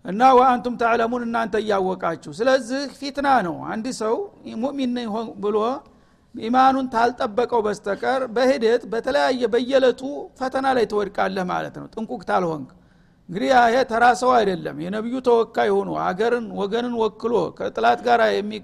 እና 0.04 0.22
ወአንቱም 0.38 0.74
ተዕለሙን 0.80 1.22
እናንተ 1.26 1.54
እያወቃችሁ። 1.62 2.32
ስለዚህ 2.38 2.82
ፊትና 2.98 3.28
ነው። 3.46 3.56
አንድ 3.72 3.86
ሰው 4.00 4.14
ሙእሚን 4.62 4.92
ብሎ 5.44 5.56
ኢማኑን 6.34 6.86
ታልጠበቀው 6.94 7.60
በስተቀር 7.66 8.22
በሂደት 8.34 8.82
በተለያየ 8.92 9.42
በየለቱ 9.54 10.00
ፈተና 10.40 10.66
ላይ 10.76 10.84
ትወድቃለህ 10.90 11.44
ማለት 11.52 11.76
ነው። 11.80 11.86
ጥንቁቅ 11.94 12.20
ታልሆንክ 12.30 12.68
እንግዲህ 13.28 13.48
ይሄ 13.66 13.76
ተራ 13.90 14.04
ሰው 14.20 14.30
አይደለም። 14.36 14.76
የነቢዩ 14.84 15.16
ተወካይ 15.28 15.70
ሆኖ 15.76 15.90
አገርን 16.04 16.46
ወገንን 16.60 16.94
ወክሎ 17.00 17.32
ከጥላት 17.58 18.00
ጋር 18.06 18.20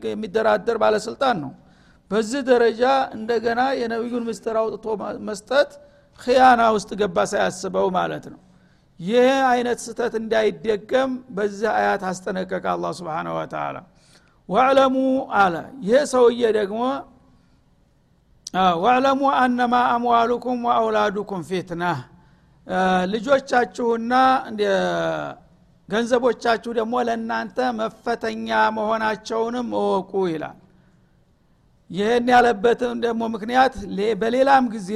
የሚደራደር 0.07 0.77
ባለስልጣን 0.83 1.37
ነው። 1.45 1.53
በዚህ 2.11 2.41
ደረጃ 2.49 2.83
እንደገና 3.17 3.61
የነቢዩን 3.81 4.25
ምስጢር 4.29 4.57
አውጥቶ 4.63 4.87
መስጠት 5.29 5.71
ክያና 6.21 6.63
ውስጥ 6.77 6.91
ገባ 7.01 7.19
ሳያስበው 7.31 7.87
ማለት 7.97 8.25
ነው። 8.33 8.41
ይህ 9.01 9.31
አይነት 9.51 9.79
ስተት 9.85 10.15
እንዳይደገም 10.21 11.11
በዚህ 11.37 11.69
አያት 11.73 12.03
አስጠነቀቀ 12.11 12.65
አላ 12.75 12.93
ስብን 12.99 13.29
ወተላ 13.37 13.77
ወዕለሙ 14.49 14.97
አለ። 15.41 15.55
ይህ 15.89 16.03
ሰውዬ 16.13 16.43
ደግሞ 16.59 16.81
ወዕለሙ 18.83 19.21
አነማ 19.37 19.75
አምዋሉኩም 19.93 20.59
ወአውላዱኩም 20.69 21.43
ፊትና 21.51 21.85
ልጆቻችሁና 23.13 24.13
ገንዘቦቻችሁ 25.89 26.71
ደግሞ 26.79 26.95
ለእናንተ 27.07 27.57
መፈተኛ 27.79 28.49
መሆናቸውንም 28.77 29.69
እወቁ 29.79 30.13
ይላል። 30.33 30.59
ይህን 31.91 32.27
ያለበትም 32.33 32.99
ደግሞ 33.05 33.23
ምክንያት 33.35 33.75
በሌላም 34.21 34.65
ጊዜ 34.75 34.91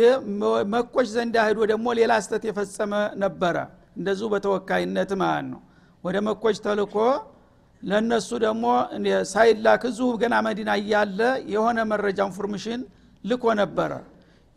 መኮች 0.75 1.09
ዘንድ 1.15 1.35
ሂዶ 1.47 1.59
ደግሞ 1.73 1.87
ሌላ 1.99 2.13
ስተት 2.25 2.45
የፈጸመ 2.49 2.93
ነበረ። 3.23 3.57
እንደዚሁ 3.99 4.27
በተወካይነት 4.33 5.11
ማለት 5.23 5.47
ነው። 5.51 5.61
ወደ 6.05 6.17
መኮች 6.29 6.57
ተልኮ 6.65 6.97
ለእነሱ 7.83 8.29
ደግሞ 8.45 8.65
ሳይላክ 9.33 9.83
እዚሁ 9.91 10.09
ገና 10.23 10.35
መዲና 10.47 10.71
እያለ 10.81 11.21
የሆነ 11.53 11.79
መረጃ 11.93 12.19
information 12.31 12.81
ልኮ 13.25 13.45
ነበረ 13.61 13.93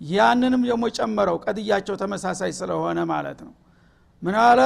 ያንንም 0.01 0.61
ደግሞ 0.69 0.83
ጨመረው። 0.97 1.37
ቀድያቸው 1.45 1.95
ተመሳሳይ 2.01 2.51
ስለሆነ 2.59 2.99
ማለት 3.11 3.39
ነው። 3.45 3.53
ምን 4.21 4.35
አለ 4.41 4.59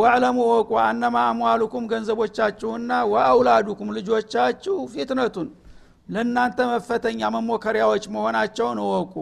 ወዕለሙ 0.00 0.38
ወቁ 0.50 0.70
አነማ 0.82 1.16
አምዋሉኩም 1.28 1.84
ገንዘቦቻችሁና 1.92 2.90
ወአውላዱኩም 3.12 3.90
ልጆቻችሁ 3.98 4.76
ፊትነቱን 4.92 5.48
ለእናንተ 6.08 6.58
መፈተኛ 6.70 7.20
መሞከሪያዎች 7.36 8.04
መሆናቸውን 8.14 8.78
እወቁ። 8.84 9.14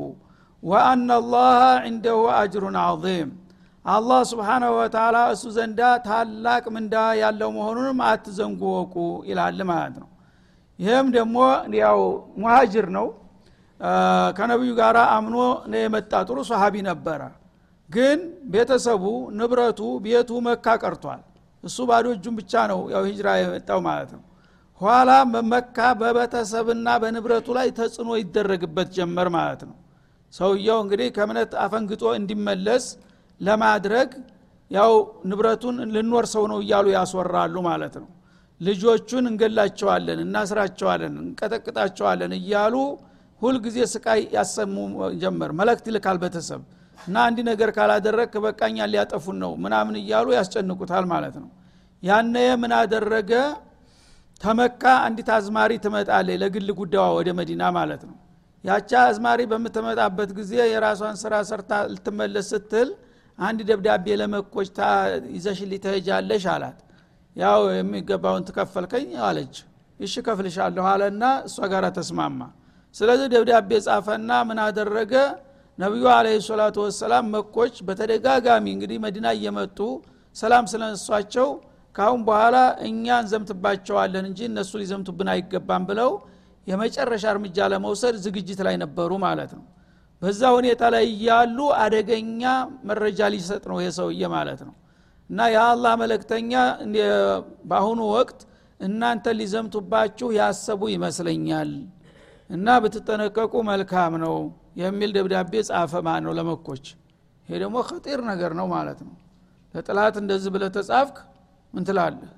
ወአና 0.62 1.10
ላህ 1.32 1.58
ዕንደሁ 1.86 2.20
አጅሩን 2.36 2.76
አዚም 2.82 3.30
አላህ 3.84 4.20
ስብሓናሁ 4.28 4.72
ወተላ 4.78 5.16
እሱ 5.32 5.44
ዘንዳ 5.56 5.80
ታላቅ 6.06 6.64
ምንዳ 6.74 6.94
ያለው 7.20 7.50
መሆኑንም 7.56 7.98
አትዘንጉ 8.06 8.60
ወቁ 8.76 8.94
ይላል 9.28 9.58
ማለት 9.70 9.96
ነው። 10.02 10.08
ይህም 10.78 11.08
ደግሞ 11.16 11.36
ያው 11.80 12.00
ሙሃጅር 12.42 12.86
ነው 12.96 13.06
ከነቢዩ 14.36 14.72
ጋር 14.80 14.96
አምኖ 15.14 15.36
የመጣ። 15.76 16.12
ጥሩ 16.28 16.38
ሰሃቢ 16.50 16.74
ነበረ። 16.88 17.20
ግን 17.90 18.18
ቤተሰቡ 18.52 19.04
ንብረቱ 19.38 19.80
ቤቱ 20.04 20.30
መካ 20.46 20.66
ቀርቷል። 20.82 21.22
እሱ 21.64 21.76
ባዶ 21.88 22.06
እጁን 22.14 22.34
ብቻ 22.38 22.52
ነው 22.70 22.80
ያው 22.94 23.02
ሂጅራ 23.08 23.28
የመጣው 23.40 23.80
ማለት 23.88 24.10
ነው። 24.16 24.22
ኋላ 24.80 25.10
መካ 25.52 25.78
በቤተሰብና 26.00 26.88
በንብረቱ 27.02 27.48
ላይ 27.58 27.68
ተጽዕኖ 27.78 28.10
ይደረግበት 28.20 28.88
ጀመር 28.96 29.28
ማለት 29.36 29.62
ነው። 29.68 29.76
ሰውየው 30.32 30.78
እንግዲህ 30.84 31.08
ከእምነት 31.16 31.52
አፈንግጦ 31.64 32.04
እንዲመለስ 32.18 32.84
ለማድረግ 33.40 34.08
ያው 34.70 34.92
ንብረቱን 35.30 35.76
ልኖር 35.94 36.26
ሰው 36.34 36.44
ነው 36.52 36.58
እያሉ 36.64 36.86
ያስወራሉ 36.96 37.56
ማለት 37.68 37.94
ነው። 38.02 38.08
ልጆቹን 38.60 39.24
እንገላቸዋለን 39.30 40.18
እናስራቸዋለን 40.24 41.14
እንቀጠቅጣቸዋለን 41.22 42.32
እያሉ 42.38 42.74
ሁልጊዜ 43.42 43.78
ስቃይ 43.92 44.20
ያሰሙ 44.36 44.74
ጀመር። 45.22 45.50
መለክት 45.60 45.86
ይልካል 45.90 46.18
ቤተሰብ። 46.22 46.60
እና 46.98 47.16
አንድ 47.26 47.38
ነገር 47.48 47.70
ካላደረግ 47.76 48.32
በቃኛ 48.44 48.76
ሊያጠፉን 48.92 49.38
ነው 49.42 49.52
ምናምን 49.64 49.94
እያሉ 50.00 50.26
ያስጨንቁታል 50.36 51.04
ማለት 51.12 51.36
ነው። 51.42 51.48
ያነ 52.02 52.34
ምን 52.62 52.72
አደረገ? 52.78 53.32
ተመካ 54.40 54.82
አንዲት 55.06 55.28
አዝማሪ 55.34 55.72
ትመጣለች 55.84 56.38
ለግል 56.42 56.68
ጉዳዋ 56.80 57.04
ወደ 57.18 57.28
መዲና 57.38 57.62
ማለት 57.76 58.02
ነው። 58.08 58.16
ያቻ 58.64 58.90
አዝማሪ 59.08 59.40
በምትመጣበት 59.50 60.30
ጊዜ 60.38 60.52
የራሷን 60.72 61.16
ስራ 61.22 61.34
ሰርታ 61.48 61.72
ልትመለስ 61.92 62.48
ስትል 62.52 62.88
አንድ 63.38 63.60
ደብዳቤ 63.68 64.06
ለመኮች 64.20 64.68
ይዘሽልኝ 65.36 65.80
ትሄጃለሽ 65.84 66.44
አላት። 66.54 66.78
ያው 67.36 67.60
የሚገባውን 67.76 68.44
ትከፈልከኝ 68.48 69.08
አለች። 69.28 69.54
እሺ 70.00 70.14
ከፍልሻለሁ 70.26 70.84
አለና 70.92 71.24
እሷ 71.48 71.56
ጋር 71.72 71.84
ተስማማ 71.98 72.40
ስለዚህ 72.94 73.26
ደብዳቤ 73.32 73.70
ጻፈና 73.86 74.30
ምን 74.48 74.58
አደረገ? 74.64 75.12
ነቢዩ 75.78 76.04
አለ 76.16 76.26
ሰላቱ 76.46 76.76
ወሰላም 76.84 77.24
መኮች 77.34 77.74
በተደጋጋሚ 77.86 78.64
እንግዲህ 78.74 78.98
መዲና 79.04 79.26
እየመጡ 79.36 79.78
ሰላም 80.36 80.64
ስለነሷቸው 80.72 81.48
ካሁን 81.94 82.20
በኋላ 82.28 82.56
እኛ 82.88 83.06
እንዘምትባቸዋለን 83.22 84.24
እንጂ 84.30 84.40
እነሱ 84.50 84.72
ሊዘምቱብን 84.82 85.28
አይገባም 85.34 85.84
ብለው 85.90 86.10
የመጨረሻ 86.66 87.24
እርምጃ 87.34 87.58
ለመውሰድ 87.72 88.16
ዝግጅት 88.24 88.60
ላይ 88.66 88.76
ነበሩ 88.84 89.10
ማለት 89.26 89.50
ነው። 89.58 89.64
በዛ 90.22 90.42
ሁኔታ 90.56 90.82
ላይ 90.94 91.04
እያሉ 91.12 91.58
አደገኛ 91.82 92.42
መረጃ 92.88 93.20
ሊሰጥ 93.34 93.62
ነው 93.70 93.78
ይሄ 93.80 93.88
ሰውዬ 93.98 94.22
ማለት 94.34 94.60
ነው። 94.68 94.74
እና 95.30 95.40
የአላህ 95.54 95.92
መለክተኛ 96.02 96.52
በአሁኑ 97.70 98.00
ወቅት 98.14 98.40
እናንተ 98.80 99.26
ሊዘምቱባችሁ 99.40 100.28
ያሰቡ 100.38 100.82
ይመስለኛል 100.94 101.70
እና 102.50 102.68
ብትጠነቀቁ 102.82 103.54
መልካም 103.68 104.12
ነው 104.24 104.34
የሚል 104.82 105.10
ደብዳቤ 105.16 105.52
ጻፈ 105.68 105.92
ማን 106.06 106.22
ነው 106.26 106.32
ለመኮች። 106.38 106.84
ይሄ 107.48 107.54
ደግሞ 107.62 107.76
ከጢር 107.88 108.20
ነገር 108.30 108.52
ነው 108.58 108.66
ማለት 108.74 109.00
ነው። 109.06 109.14
ለጥላት 109.74 110.16
እንደዚህ 110.22 110.50
ብለ 110.54 110.64
ተጻፍክ 110.76 111.16
ምን 111.74 111.84
ትላለህ? 111.88 112.30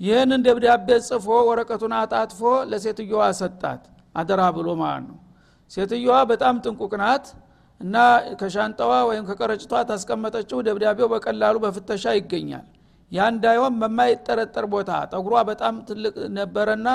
ይህንን 0.00 0.40
ደብዳቤ 0.46 0.88
ጽፎ 1.08 1.26
ወረቀቱን 1.48 1.94
አጣጥፎ 1.98 2.40
ለሴትዮዋ 2.70 3.22
ሰጣት። 3.40 3.82
አደራ 4.14 4.42
ብሎ 4.56 4.68
ማለት 4.82 5.04
ነው። 5.10 5.18
ሴትዮዋ 5.70 6.16
በጣም 6.30 6.54
ጥንቁቅ 6.64 6.92
ናት 7.02 7.26
እና 7.80 7.96
ከሻንጣዋ 8.40 8.92
ወይም 9.08 9.24
ከቀረጭቷ 9.28 9.72
ታስቀመጠችው 9.90 10.58
ደብዳቤው 10.66 11.08
በቀላሉ 11.12 11.56
በፍተሻ 11.64 12.04
ይገኛል። 12.18 12.66
ያ 13.12 13.28
እንዳይሆን 13.32 13.74
በማይጠረጠር 13.80 14.66
ቦታ 14.74 14.90
ጠጉሯ 15.12 15.36
በጣም 15.48 15.74
ትልቅ 15.88 16.14
ነበረና 16.36 16.88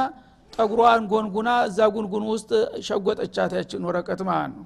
ጠጉሯን 0.56 1.04
ጎንጉና 1.12 1.50
እዛ 1.68 1.80
ጉንጉን 1.96 2.26
ውስጥ 2.32 2.52
ሸጎጠቻት 2.88 3.52
ያችን 3.58 3.86
ወረቀት 3.88 4.22
ማለት 4.30 4.52
ነው። 4.56 4.66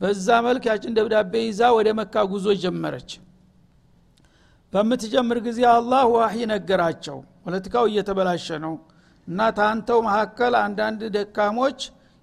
በዛ 0.00 0.28
መልክ 0.46 0.64
ያችን 0.70 0.94
ደብዳቤ 0.98 1.32
ይዛ 1.46 1.62
ወደ 1.76 1.88
መካ 1.98 2.24
ጉዞ 2.32 2.46
ጀመረች። 2.62 3.10
በምትጀምር 4.72 5.38
ጊዜ 5.46 5.60
አላህ 5.72 6.02
ዋሂ 6.14 6.36
ነገራቸው። 6.52 7.18
ፖለቲካው 7.44 7.84
እየተበላሸ 7.90 8.46
ነው 8.64 8.74
እና 9.28 9.40
ታንተው 9.58 9.98
መካከል 10.08 10.54
አንዳንድ 10.64 11.00
ደካሞች 11.16 11.78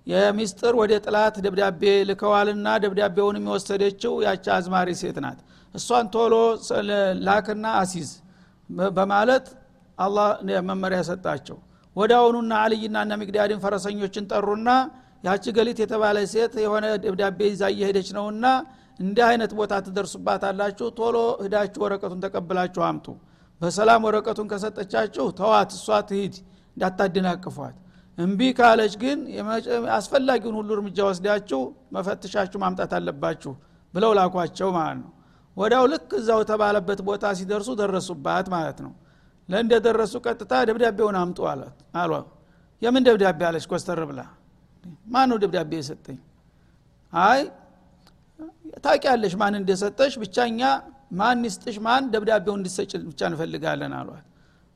የሚስጥር 0.07 0.73
ወደ 0.81 0.93
ጥላት 1.05 1.35
ደብዳቤ 1.45 1.81
ልከዋልና 2.09 2.67
ደብዳቤውን 2.83 3.37
የሚወሰደችው 3.39 4.13
ያቺ 4.25 4.45
አዝማሪ 4.55 4.89
ሴት 5.01 5.17
ናት። 5.25 5.39
እሷን 5.75 6.07
ቶሎ 6.15 6.33
ላክና 7.27 7.65
አሲዝ 7.81 8.09
በማለት 8.97 9.45
አላህ 9.97 10.27
መመሪያ 10.69 10.99
ሰጣቸው 11.09 11.57
ወደ 11.95 12.11
አሁኑና 12.19 12.53
አልይና 12.63 12.97
እነ 13.05 13.13
ሚግዳድን 13.21 13.59
ፈረሰኞችን 13.63 14.25
ጠሩና 14.31 14.69
ያቺ 15.23 15.43
ገሊት 15.57 15.77
የተባለ 15.83 16.17
ሴት 16.31 16.53
የሆነ 16.63 16.85
ደብዳቤ 17.03 17.39
ይዛ 17.51 17.63
እየሄደች 17.73 18.07
ነውና 18.17 18.45
እንዲህ 18.99 19.25
አይነት 19.27 19.51
ቦታ 19.59 19.73
ትደርሱባታላችሁ። 19.85 20.87
ቶሎ 20.97 21.15
ህዳችሁ 21.43 21.81
ወረቀቱን 21.85 22.19
ተቀብላችሁ 22.25 22.81
አምጡ። 22.87 23.07
በሰላም 23.61 24.01
ወረቀቱን 24.07 24.47
ከሰጠቻችሁ 24.51 25.25
ተዋት 25.39 25.71
እሷ 25.77 25.99
ትሂድ 26.09 26.35
እንዳታደናቅፏት። 26.77 27.75
እምቢ 28.17 28.39
ካለች 28.57 28.93
ግን 29.03 29.19
አስፈላጊውን 29.97 30.55
ሁሉ 30.59 30.69
እርምጃ 30.77 30.97
ወስዳችሁ 31.09 31.61
መፈትሻችሁ 31.95 32.57
ማምጣት 32.63 32.91
አለባችሁ 32.97 33.53
ብለው 33.93 34.11
ላኳቸው 34.19 34.69
ማለት 34.77 34.99
ነው። 35.03 35.11
ወዳው 35.57 35.85
ልክ 35.91 36.11
እዛው 36.19 36.39
የተባለበት 36.43 36.99
ቦታ 37.07 37.33
ሲደርሱ 37.39 37.69
ደረሱባት 37.81 38.45
ማለት 38.53 38.77
ነው 38.85 38.93
ለእንደደረሱ 39.49 40.13
ቀጥታ 40.25 40.53
ደብዳቤውን 40.69 41.17
አምጡ 41.21 41.39
አላት። 41.51 41.77
አሏ 41.95 42.11
የምን 42.81 43.03
ደብዳቤ 43.07 43.39
አለች 43.49 43.65
ኮስተር 43.71 43.99
ብላ? 44.09 44.21
ማን 45.13 45.27
ነው 45.31 45.37
ደብዳቤ 45.43 45.71
የሰጠኝ? 45.79 46.17
አይ 47.13 47.41
ታቂያለሽ 48.85 49.33
ማን 49.41 49.55
እንደሰጠሽ 49.59 50.13
ብቻኛ 50.23 50.61
ማን 51.19 51.41
ይስጥሽ 51.47 51.75
ማን 51.85 52.03
ደብዳቤው 52.13 52.53
እንዲሰጭ 52.59 52.91
ብቻ 53.09 53.21
እንፈልጋለን 53.29 53.93
አሏት። 53.99 54.23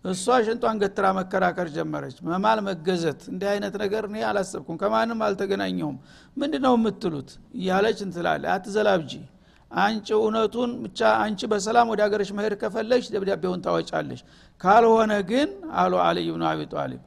እሷ 0.06 0.26
ሽንጧን 0.46 0.78
ገትራ 0.82 1.06
መከራከር 1.18 1.68
ጀመረች። 1.76 2.18
መማል 2.28 2.60
መገዘት 2.68 3.22
እንዲህ 3.32 3.48
አይነት 3.54 3.74
ነገር 3.84 4.04
እኔ 4.10 4.18
አላሰብኩም 4.30 4.76
ከማንም 4.82 5.22
አልተገናኘሁም። 5.28 5.96
ምንድ 6.38 6.54
ነው 6.66 6.74
የምትሉት? 6.78 7.30
እያለች 7.58 8.00
እንትላለ 8.06 8.44
አትዘላብጂ 8.56 9.12
አንቺ 9.72 10.08
እውነቱን 10.18 10.72
ብቻ 10.84 11.00
አንቺ 11.24 11.40
በሰላም 11.52 11.88
ወደ 11.92 12.02
ሀገርሽ 12.06 12.30
መሄድ 12.38 12.54
ከፈለግሽ 12.62 13.08
ደብዳቤውን 13.14 13.62
ታወጫለሽ። 13.66 14.22
ካልሆነ 14.62 15.14
ግን 15.30 15.50
አሉ 15.82 15.94
አልይ 16.06 16.28
ብኑ 16.36 16.44
አቢ 16.52 16.62
ጣሊብ 16.74 17.02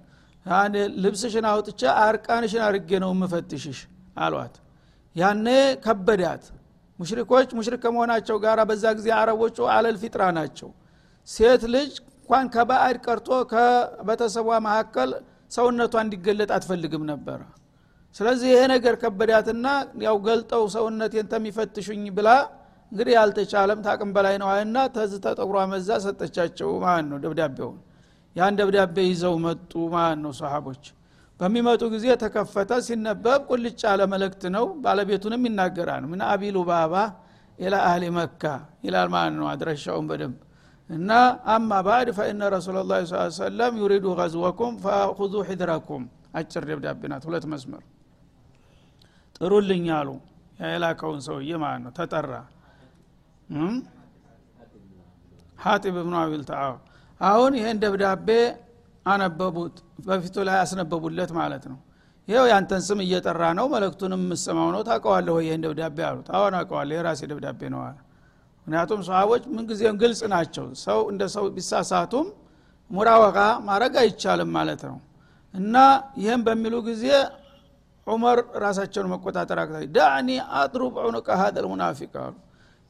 ልብስሽን 1.02 1.46
አውጥቻ 1.50 1.82
አርቃንሽን 2.02 2.62
አርጌ 2.66 2.90
ነው 3.04 3.10
የምፈትሽሽ 3.14 3.78
አሏት። 4.18 4.54
ያኔ 5.16 5.46
ከበዳት። 5.84 6.44
ሙሽሪኮች 6.98 7.50
ሙሽሪክ 7.58 7.80
ከመሆናቸው 7.84 8.36
ጋር 8.44 8.58
በዛ 8.70 8.84
ጊዜ 8.98 9.08
አረቦቹ 9.18 9.56
አለል 9.74 9.96
ናቸው። 10.38 10.70
ሴት 11.28 11.62
ልጅ 11.74 11.90
እንኳን 12.22 12.48
ከባዕድ 12.54 12.96
ቀርቶ 13.04 13.28
ከቤተሰቧ 13.52 14.48
መካከል 14.66 15.10
ሰውነቷ 15.52 15.94
እንዲገለጥ 16.04 16.50
አትፈልግም 16.56 17.04
ነበረ 17.10 17.40
ስለዚህ 18.16 18.48
ይሄ 18.52 18.62
ነገር 18.72 18.94
ከበዳትና 19.02 19.66
ያው 20.04 20.16
ገልጠው 20.26 20.62
ሰውነቴን 20.74 21.26
ተሚፈትሹኝ 21.32 22.04
ብላ 22.16 22.28
እንግዲህ 22.92 23.14
ያልተቻለም 23.16 23.80
ታቅም 23.86 24.10
በላይ 24.14 24.36
ነው 24.42 24.48
እና 24.62 24.76
ተዝ 24.94 25.12
ተጠጉሯ 25.24 25.58
መዛ 25.72 25.98
ሰጠቻቸው 26.04 26.70
ማለት 26.84 27.06
ነው 27.10 27.18
ደብዳቤውን። 27.24 27.78
ያን 28.36 28.56
ደብዳቤ 28.58 28.96
ይዘው 29.06 29.34
መጡ 29.44 29.72
ማለት 29.94 30.18
ነው 30.24 30.32
ሰሃቦች። 30.40 30.82
በሚመጡ 31.40 31.82
ጊዜ 31.92 32.06
ተከፈተ። 32.22 32.70
ሲነበብ 32.86 33.40
ቁልጭ 33.50 33.80
ያለ 33.86 34.00
መልእክት 34.12 34.42
ነው። 34.56 34.64
ባለቤቱንም 34.82 35.44
ይናገራል። 35.48 36.04
ምን 36.10 36.20
አቢሉ 36.28 36.56
ባባ 36.70 36.94
ኢላ 37.58 37.74
አህሊ 37.86 38.04
መካ 38.18 38.42
ይላል 38.86 39.08
ማለት 39.14 39.34
ነው 39.38 39.46
አድረሻውን 39.52 40.06
በደንብ። 40.10 40.36
እና 40.90 41.10
አማ 41.54 41.70
ባዕድ 41.86 42.08
ፈኢነ 42.18 42.42
ረሱላ 42.54 42.78
ላ 42.90 42.98
ሰለም 43.38 43.74
ዩሪዱ 43.82 44.06
ገዝወኩም 44.20 44.74
ፈኹዙ 44.84 45.34
ሒድረኩም። 45.48 46.04
አጭር 46.34 46.64
ደብዳቤ 46.70 47.02
ናት። 47.12 47.24
ሁለት 47.28 47.46
መስመር 47.52 47.82
ጥሩልኝ 49.40 49.86
አሉ። 49.96 50.08
የላከውን 50.64 51.20
ሰውዬ 51.26 51.50
ማለት 51.62 51.82
ነው። 51.84 51.92
ተጠራ። 51.98 52.32
ሀጢብ 55.58 55.96
ብኑ 55.98 56.14
አቢልታ 56.20 56.52
አሁን 57.20 57.52
ይሄን 57.58 57.78
ደብዳቤ 57.82 58.28
አነበቡት። 59.06 59.76
በፊቱ 60.06 60.36
ላይ 60.48 60.56
አስነበቡለት 60.62 61.30
ማለት 61.38 61.64
ነው። 61.70 61.78
ይኸው 62.28 62.46
ያንተን 62.50 62.82
ስም 62.86 62.98
እየጠራ 63.04 63.42
ነው 63.58 63.66
መለክቱንም 63.72 64.20
የምሰማው 64.24 64.68
ነው። 64.74 64.82
ታውቀዋለሁ 64.88 65.34
ይህን 65.44 65.62
ደብዳቤ 65.64 65.98
አሉት። 66.08 66.28
አሁን 66.36 66.54
አውቀዋለሁ 66.58 66.94
የራሴ 66.98 67.20
ደብዳቤ 67.30 67.60
ነው 67.74 67.80
አለ። 67.86 67.96
ምክንያቱም 68.66 69.00
ሰሃቦች 69.08 69.42
ምንጊዜም 69.54 69.96
ግልጽ 70.02 70.20
ናቸው። 70.32 70.66
ሰው 70.84 70.98
እንደ 71.12 71.22
ሰው 71.34 71.44
ቢሳሳቱም 71.56 72.26
ሙራወቃ 72.90 73.38
ማድረግ 73.66 73.94
አይቻልም 74.02 74.50
ማለት 74.56 74.82
ነው። 74.90 74.98
እና 75.54 75.76
ይህም 76.18 76.40
በሚሉ 76.46 76.74
ጊዜ 76.88 77.04
ዑመር 78.10 78.38
ራሳቸውን 78.64 79.08
መቆጣጠር 79.12 79.58
አቅታ 79.62 79.80
ዳዕኒ 79.96 80.28
አጥሩብ 80.60 80.94
ዑኑቀ 81.02 81.28
ሀደል 81.40 81.66
ሙናፊቅ 81.72 82.12
አሉ። 82.22 82.34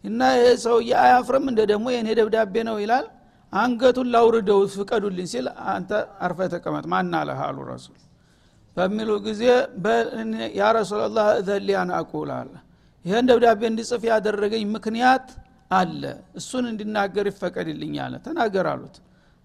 እና 0.05 0.21
ይሄ 0.35 0.45
ሰውዬ 0.65 0.91
አያፍርም? 1.03 1.45
እንደ 1.51 1.61
ደግሞ 1.71 1.87
የእኔ 1.95 2.09
ደብዳቤ 2.21 2.55
ነው 2.69 2.77
ይላል። 2.83 3.07
አንገቱን 3.53 4.09
ላውርደው 4.15 4.61
ፍቀዱልኝ 4.75 5.27
ሲል 5.33 5.47
አንተ 5.73 5.91
አርፈ 6.25 6.39
ተቀመጥ 6.53 6.85
ማን 6.93 7.15
አሉ 7.43 7.59
ረሱል። 7.71 7.99
በሚሉ 8.77 9.11
ጊዜ 9.25 9.43
ያ 10.59 10.67
ረሱላላህ 10.77 11.29
እዘሊያን 11.41 11.91
አቁል 11.99 12.31
አለ። 12.37 12.53
ይህን 13.05 13.27
ደብዳቤ 13.31 13.61
እንዲጽፍ 13.69 14.03
ያደረገኝ 14.11 14.65
ምክንያት 14.75 15.27
አለ። 15.71 16.03
እሱን 16.39 16.65
እንዲናገር 16.71 17.27
ይፈቀድልኝ 17.31 17.95
አለ። 18.05 18.15
ተናገር 18.27 18.67
አሉት። 18.73 18.97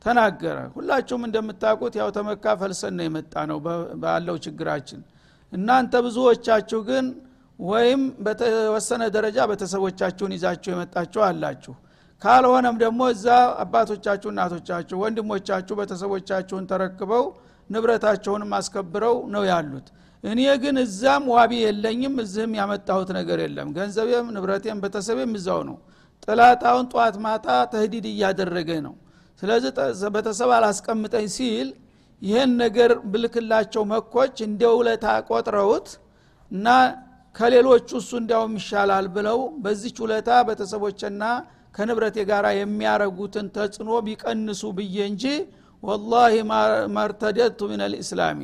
ተናገረ። 0.05 0.57
ሁላችሁም 0.75 1.23
እንደምታውቁት 1.27 1.93
ያው 1.99 2.09
ተመካ 2.17 2.45
ፈልሰን 2.61 2.93
ነው 2.97 3.05
የመጣ 3.07 3.33
ነው 3.51 3.57
ባለው 4.03 4.35
ችግራችን 4.45 5.01
እናንተ 5.53 5.93
ብዙዎቻችሁ 6.05 6.79
ግን 6.89 7.05
ወይም 7.59 8.01
በተወሰነ 8.25 9.03
ደረጃ 9.15 9.37
ቤተሰቦቻችሁን 9.51 10.31
ይዛችሁ 10.35 10.69
የመጣችሁ 10.73 11.21
አላችሁ። 11.27 11.73
ካልሆነም 12.21 12.75
ደግሞ 12.81 13.01
እዛ 13.13 13.25
አባቶቻችሁ 13.63 14.29
እናቶቻችሁ 14.33 14.97
ወንድሞቻችሁ 15.03 15.75
ቤተሰቦቻችሁን 15.79 16.65
ተረክበው 16.71 17.25
ንብረታቸውንም 17.69 18.51
አስከብረው 18.57 19.15
ነው 19.33 19.43
ያሉት። 19.49 19.87
እኔ 20.23 20.41
ግን 20.61 20.75
እዛም 20.83 21.23
ዋቢ 21.33 21.53
የለኝም 21.63 22.15
እዚህም 22.23 22.53
ያመጣሁት 22.59 23.09
ነገር 23.17 23.39
የለም። 23.45 23.69
ገንዘቤም 23.77 24.27
ንብረቴም 24.35 24.79
ቤተሰቤም 24.83 25.33
እዛው 25.39 25.59
ነው። 25.69 25.77
ጥላታውን 26.23 26.85
ጠዋት 26.93 27.15
ማታ 27.25 27.47
ተህዲድ 27.73 28.05
እያደረገ 28.11 28.69
ነው። 28.85 28.93
ስለዚህ 29.41 29.71
ቤተሰብ 30.15 30.51
አላስቀምጠኝ 30.57 31.25
ሲል 31.35 31.67
ይህን 32.21 32.51
ነገር 32.61 32.91
ብልክላቸው 33.11 33.83
መኮች 33.91 34.35
እንደ 34.47 34.63
ውለታ 34.77 35.05
ቆጥረውት 35.29 35.87
እና 36.51 36.67
ከሌሎቹ 37.35 37.89
እሱ 37.99 38.11
እንዲያውም 38.21 38.53
ይሻላል 38.59 39.05
ብለው 39.15 39.39
በዚች 39.63 39.97
ውለታ 40.03 40.29
ቤተሰቦችና 40.47 41.23
ከንብረቴ 41.75 42.17
ጋር 42.29 42.45
የሚያረጉትን 42.57 43.47
ተጽዕኖ 43.55 43.89
ቢቀንሱ 44.05 44.61
ብዬ 44.77 44.97
እንጂ 45.09 45.23
ወላሂ 45.83 46.35
መርተደቱ 46.95 47.59
ምን 47.71 47.81
ልእስላሚ 47.93 48.39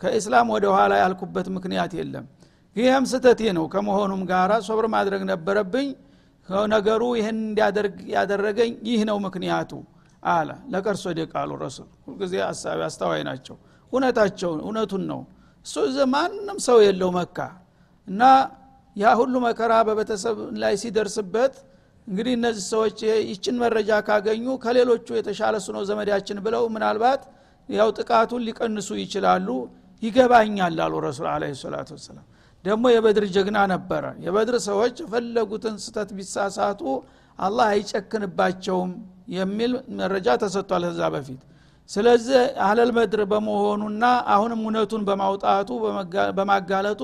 ከእስላም 0.00 0.48
ወደ 0.54 0.66
ኋላ 0.74 0.92
ያልኩበት 1.02 1.46
ምክንያት 1.56 1.92
የለም። 1.98 2.24
ይህም 2.76 3.04
ስተቴ 3.10 3.40
ነው። 3.58 3.64
ከመሆኑም 3.72 4.22
ጋራ 4.30 4.52
ሶብር 4.66 4.86
ማድረግ 4.94 5.22
ነበረብኝ። 5.30 5.88
ነገሩ 6.72 7.02
ይህን 7.18 7.38
እንዲያደርግ 7.44 7.94
ያደረገኝ 8.14 8.72
ይህ 8.88 9.00
ነው 9.08 9.16
ምክንያቱ 9.24 9.70
አለ። 10.22 10.50
ለቀርሶ 10.72 11.04
ደቃሉ 11.18 11.50
ረሱል። 11.62 11.88
ሁልጊዜ 12.06 12.34
አሳቢ 12.46 12.80
አስተዋይ 12.88 13.22
ናቸው። 13.28 13.56
እውነታቸው 13.92 14.52
እውነቱን 14.64 15.02
ነው። 15.10 15.20
እሱ 15.66 15.74
ማንም 16.12 16.58
ሰው 16.66 16.78
የለው 16.86 17.10
መካ። 17.16 17.38
እና 18.08 18.22
ያ 18.96 19.06
ሁሉ 19.20 19.34
መከራ 19.46 19.72
በቤተሰብ 19.88 20.36
ላይ 20.62 20.74
ሲደርስበት 20.82 21.54
እንግዲህ 22.06 22.32
እነዚህ 22.38 22.64
ሰዎች 22.72 22.98
ይችን 23.30 23.56
መረጃ 23.62 23.90
ካገኙ 24.08 24.46
ከሌሎቹ 24.64 25.06
የተሻለ 25.18 25.54
ነው 25.68 25.82
ዘመዳችን 25.88 26.38
ብለው 26.44 26.64
ምናልባት 26.74 27.22
ያው 27.68 27.88
ጥቃቱን 27.98 28.42
ሊቀንሱ 28.48 28.88
ይችላሉ 29.02 29.48
ይገባኛል 30.02 30.78
አሉ 30.84 30.94
ረሱል 31.06 31.26
አለ 31.32 31.44
ሰላቱ 31.62 31.88
ወሰላም 31.96 32.26
ደግሞ 32.64 32.84
የበድር 32.92 33.24
ጀግና 33.34 33.58
ነበረ። 33.72 34.04
የበድር 34.24 34.56
ሰዎች 34.66 34.94
የፈለጉትን 35.02 35.76
ስተት 35.84 36.10
ቢሳሳቱ 36.16 36.80
አላህ 37.38 37.66
አይጨክንባቸውም 37.72 38.90
የሚል 39.34 39.72
መረጃ 40.00 40.28
ተሰጥቷል 40.42 40.84
ከዛ 40.88 41.02
በፊት። 41.14 41.40
ስለዚህ 41.90 42.36
አህለል 42.64 42.90
በድር 42.96 43.20
በመሆኑና 43.32 44.04
አሁንም 44.34 44.60
እውነቱን 44.64 45.02
በማውጣቱ 45.08 45.68
በማጋለጡ 46.38 47.02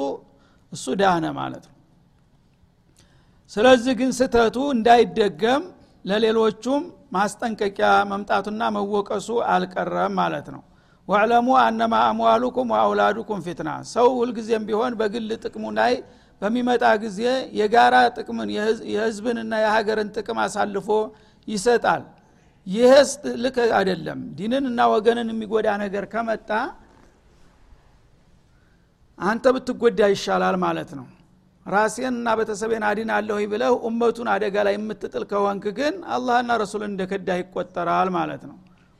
እሱ 0.72 0.94
ዳነ 1.00 1.24
ማለት 1.38 1.64
ነው። 1.64 1.76
ስለዚህ 3.52 3.94
ግን 4.00 4.10
ስተቱ 4.18 4.58
እንዳይደገም 4.76 5.62
ለሌሎቹም 6.04 6.82
ማስጠንቀቂያ 7.16 7.88
መምጣቱና 8.12 8.62
መወቀሱ 8.76 9.28
አልቀረም 9.52 10.14
ማለት 10.20 10.46
ነው 10.54 10.62
ወዕለሙ 11.12 11.48
አነማ 11.60 11.94
አምዋሉኩም 12.08 12.68
ወአውላዱኩም 12.74 13.40
ፊትና 13.46 13.70
ሰው 13.92 14.06
ሁልጊዜም 14.18 14.64
ቢሆን 14.68 14.92
በግል 15.00 15.30
ጥቅሙ 15.44 15.64
ላይ 15.78 15.94
በሚመጣ 16.42 16.84
ጊዜ 17.02 17.18
የጋራ 17.58 17.96
ጥቅምን 18.16 18.48
የህዝብንና 18.90 19.52
የሀገርን 19.62 20.08
ጥቅም 20.16 20.38
አሳልፎ 20.44 20.88
ይሰጣል። 21.48 22.02
ይህስ 22.66 23.10
ልክ 23.44 23.56
አይደለም። 23.78 24.18
ዲንን 24.38 24.64
እና 24.70 24.80
ወገንን 24.92 25.28
የሚጎዳ 25.32 25.68
ነገር 25.82 26.04
ከመጣ 26.12 26.50
አንተ 29.18 29.46
ብትጎዳ 29.54 30.00
ይሻላል 30.12 30.56
ማለት 30.64 30.90
ነው። 30.98 31.06
ራሴን 31.66 32.14
እና 32.18 32.28
ቤተሰቤን 32.38 32.84
አድናለሁ 32.88 33.36
ብለህ 33.52 33.72
ኡመቱን 33.88 34.28
አደጋ 34.34 34.56
ላይ 34.66 34.74
የምትጥል 34.78 35.24
ከሆንክ 35.30 35.64
ግን 35.78 35.94
አላህና 36.14 36.52
ረሱልን 36.62 36.90
እንደከዳ 36.92 37.28
ይቆጠራል 37.40 38.08
ማለት 38.16 38.42
ነው 38.48 38.56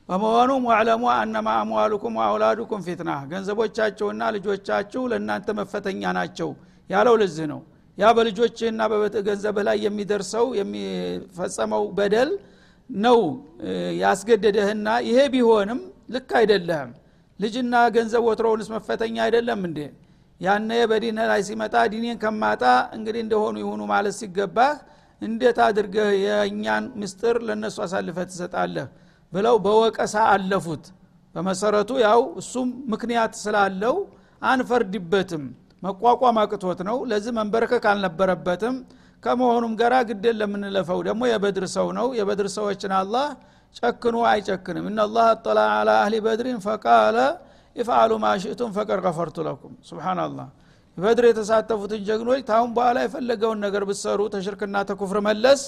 በመሆኑም 0.09 0.63
ወዕለሙ 0.69 1.03
አነማ 1.13 1.49
አምዋሉኩም 1.59 2.15
ወአውላዱኩም 2.19 2.81
ፊትና። 2.87 3.11
ገንዘቦቻቸውና 3.31 4.23
ልጆቻችሁ 4.35 5.01
ለእናንተ 5.11 5.47
መፈተኛ 5.59 6.01
ናቸው 6.17 6.49
ያለው 6.89 7.15
ልዝህ 7.21 7.45
ነው። 7.53 7.61
ያ 7.97 8.09
በልጆችህና 8.17 8.81
በገንዘብህ 8.91 9.63
ላይ 9.67 9.77
የሚደርሰው 9.85 10.45
የሚፈጸመው 10.59 11.83
በደል 11.97 12.29
ነው 12.89 13.19
ያስገደደህና 14.03 14.87
ይሄ 15.07 15.19
ቢሆንም 15.33 15.79
ልክ 16.15 16.31
አይደለህም። 16.39 16.91
ልጅና 17.39 17.75
ገንዘብ 17.95 18.23
ወትሮውንስ 18.27 18.67
መፈተኛ 18.73 19.15
አይደለም 19.25 19.61
እንዴ? 19.67 19.79
ያነ 20.41 20.69
በዲን 20.91 21.19
ላይ 21.31 21.41
ሲመጣ 21.47 21.75
ዲኔን 21.93 22.17
ከማጣ 22.23 22.63
እንግዲህ 22.97 23.21
እንደሆኑ 23.25 23.55
ይሁኑ 23.63 23.81
ማለት 23.91 24.15
ሲገባህ 24.19 24.73
እንዴት 25.21 25.59
አድርገህ 25.65 26.09
የእኛን 26.23 26.85
ምስጥር 27.01 27.35
ለእነሱ 27.47 27.77
አሳልፈ 27.85 28.17
ትሰጣለህ 28.29 28.87
ብለው 29.33 29.55
በወቀሳ 29.65 30.15
አለፉት። 30.33 30.85
በመሰረቱ 31.35 31.91
ያው 32.03 32.21
እሱም 32.41 32.69
ምክንያት 32.93 33.33
ስላለው 33.43 33.95
አንፈርድበትም። 34.41 35.43
መቋቋም 35.83 36.37
አቅቶት 36.41 36.79
ነው። 36.89 36.97
ለዚህ 37.09 37.31
መንበረከክ 37.37 37.85
አልነበረበትም። 37.91 38.75
ከመሆኑም 39.23 39.73
ጋራ 39.79 39.95
ግዴን 40.09 40.37
ለምንለፈው 40.39 40.99
ደግሞ 41.07 41.21
የበድር 41.31 41.65
ሰው 41.75 41.87
ነው። 41.97 42.07
የበድር 42.19 42.47
ሰዎችን 42.55 42.93
አላህ 42.99 43.27
ጨክኖ 43.75 44.15
አይጨክንም። 44.31 44.85
እናላህ 44.89 45.25
አጠላ 45.33 45.59
አላ 45.75 45.89
አህሊ 46.01 46.15
በድሪን 46.25 46.59
ፈቃለ 46.65 47.17
ይፍአሉ 47.75 48.11
ማሽእቱም 48.23 48.71
ፈቀድ 48.75 48.99
ገፈርቱ 49.05 49.37
ለኩም። 49.47 49.73
ስብናላህ 49.87 50.47
በድር 50.97 51.25
የተሳተፉትን 51.29 52.01
ጀግኖች 52.07 52.41
ታሁን 52.49 52.71
በኋላ 52.75 52.97
የፈለገውን 53.05 53.59
ነገር 53.65 53.83
ብትሰሩ 53.89 54.21
ተሽርክና 54.33 54.75
ተኩፍር 54.89 55.19
መለስ 55.27 55.61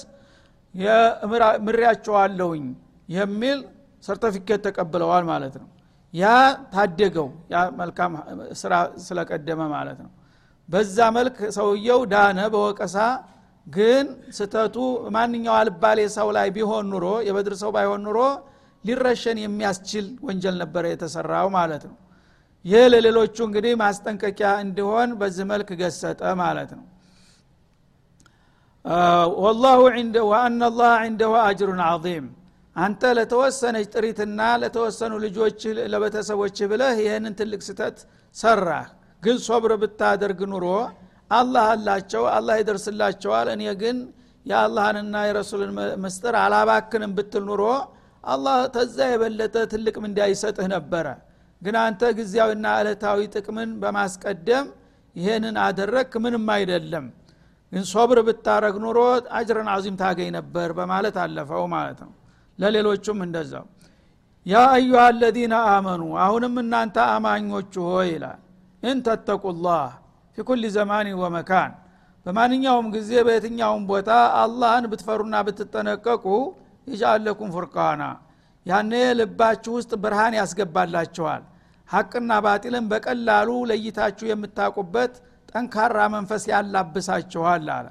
ምሪያቸዋለሁኝ 1.66 2.64
የሚል 3.08 3.58
ሰርተፊኬት 4.04 4.60
ተቀብለዋል 4.66 5.24
ማለት 5.30 5.54
ነው። 5.62 5.68
ያ 6.14 6.26
ታደገው 6.72 7.28
ያ 7.52 7.62
መልካም 7.80 8.12
ስራ 8.60 8.72
ስለቀደመ 9.06 9.60
ማለት 9.74 9.98
ነው። 10.04 10.10
በዛ 10.68 10.98
መልክ 11.16 11.36
ሰውየው 11.56 12.00
ዳነ 12.12 12.38
በወቀሳ። 12.54 12.96
ግን 13.66 14.06
ስተቱ 14.36 14.76
ማንኛው 15.14 15.54
አልባሌ 15.60 16.00
ሰው 16.16 16.28
ላይ 16.36 16.48
ቢሆን 16.56 16.84
ኑሮ 16.92 17.06
የበድር 17.28 17.54
ሰው 17.62 17.70
ባይሆን 17.76 18.02
ኑሮ 18.06 18.18
ሊረሸን 18.84 19.38
የሚያስችል 19.42 20.06
ወንጀል 20.26 20.56
ነበረ 20.62 20.84
የተሰራው 20.92 21.46
ማለት 21.56 21.84
ነው። 21.90 21.96
ይህ 22.64 22.84
ለሌሎቹ 22.92 23.36
እንግዲህ 23.48 23.72
ማስጠንቀቂያ 23.82 24.48
እንዲሆን 24.64 25.08
በዚህ 25.20 25.44
መልክ 25.50 25.68
ገሰጠ 25.80 26.20
ማለት 26.40 26.70
ነው። 26.78 26.84
ወላሁ 29.44 29.80
ወአና 30.30 30.62
ላህ 30.74 30.92
አጅሩን 31.44 31.80
አዚም 31.86 32.26
አንተ 32.76 33.02
ለተወሰነች 33.18 33.86
ጥሪትና 33.94 34.40
ለተወሰኑ 34.62 35.12
ልጆች 35.24 35.60
ለቤተሰቦች 35.92 36.56
ብለህ 36.70 36.96
ይህንን 37.04 37.34
ትልቅ 37.38 37.60
ስተት 37.68 37.98
ሰራህ። 38.36 38.88
ግን 39.22 39.36
ሶብር 39.46 39.72
ብታደርግ 39.82 40.40
ኑሮ 40.50 40.66
አላህ 41.30 41.66
አላቸው 41.74 42.24
አላህ 42.34 42.54
ይደርስላቸዋል። 42.60 43.48
እኔ 43.54 43.62
ግን 43.82 43.96
የአላህንና 44.46 45.14
የረሱልን 45.28 45.70
ምስጥር 46.02 46.34
አላባክንም 46.42 47.14
ብትል 47.16 47.44
ኑሮ 47.48 47.62
አላህ 48.24 48.58
ተዛ 48.76 48.98
የበለጠ 49.10 49.56
ትልቅ 49.72 49.96
ምንዳ 50.04 50.18
ይሰጥህ 50.32 50.68
ነበረ። 50.74 51.06
ግን 51.62 51.76
አንተ 51.82 52.02
ጊዜያዊና 52.18 52.66
ዕለታዊ 52.80 53.20
ጥቅምን 53.34 53.70
በማስቀደም 53.82 54.66
ይሄንን 55.16 55.56
አደረክ 55.64 56.12
ምንም 56.24 56.46
አይደለም። 56.56 57.06
ግን 57.72 57.84
ሶብር 57.92 58.18
ብታረግ 58.26 58.76
ኑሮ 58.84 58.98
አጅረን 59.36 59.68
አዚም 59.72 59.96
ታገኝ 60.02 60.30
ነበር 60.36 60.68
በማለት 60.78 61.16
አለፈው 61.24 61.64
ማለት 61.74 61.98
ነው 62.04 62.12
ለሌሎቹም 62.58 63.18
እንደዛው። 63.26 63.64
ያ 64.46 64.56
አዩሃ 64.74 65.00
አለዚነ 65.06 65.54
አመኑ 65.70 66.02
አሁንም 66.24 66.54
እናንተ 66.62 66.96
አማኞቹ 67.14 67.72
ሆይ 67.88 68.08
ይላል። 68.12 68.40
እንተተቁላህ 68.82 69.86
ፊ 70.38 70.44
ኩል 70.48 70.62
ዘማን 70.74 71.08
ወመካን 71.22 71.72
በማንኛውም 72.26 72.86
ጊዜ 72.94 73.10
በየትኛውም 73.26 73.82
ቦታ 73.90 74.10
አላህን 74.40 74.84
ብትፈሩና 74.92 75.34
ብትጠነቀቁ 75.46 76.24
ይጃለኩም 76.86 77.50
ፉርቃና 77.54 78.02
ያኔ 78.66 78.92
ልባችሁ 79.18 79.72
ውስጥ 79.78 79.92
ብርሃን 80.02 80.34
ያስገባላችኋል። 80.38 81.42
ሐቅና 81.88 82.32
ባጢልን 82.44 82.86
በቀላሉ 82.92 83.48
ለይታችሁ 83.70 84.26
የምታውቁበት 84.30 85.12
ጠንካራ 85.50 85.98
መንፈስ 86.14 86.44
ያላብሳችኋል 86.52 87.68
አለ። 87.76 87.86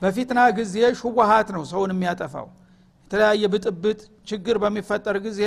በፊትና 0.00 0.40
ጊዜ 0.58 0.74
ሹቡሃት 1.00 1.48
ነው 1.56 1.62
ሰውን 1.70 1.92
የሚያጠፋው 1.94 2.48
የተለያየ 3.10 3.44
ብጥብጥ 3.52 3.98
ችግር 4.30 4.56
በሚፈጠር 4.62 5.16
ጊዜ 5.26 5.42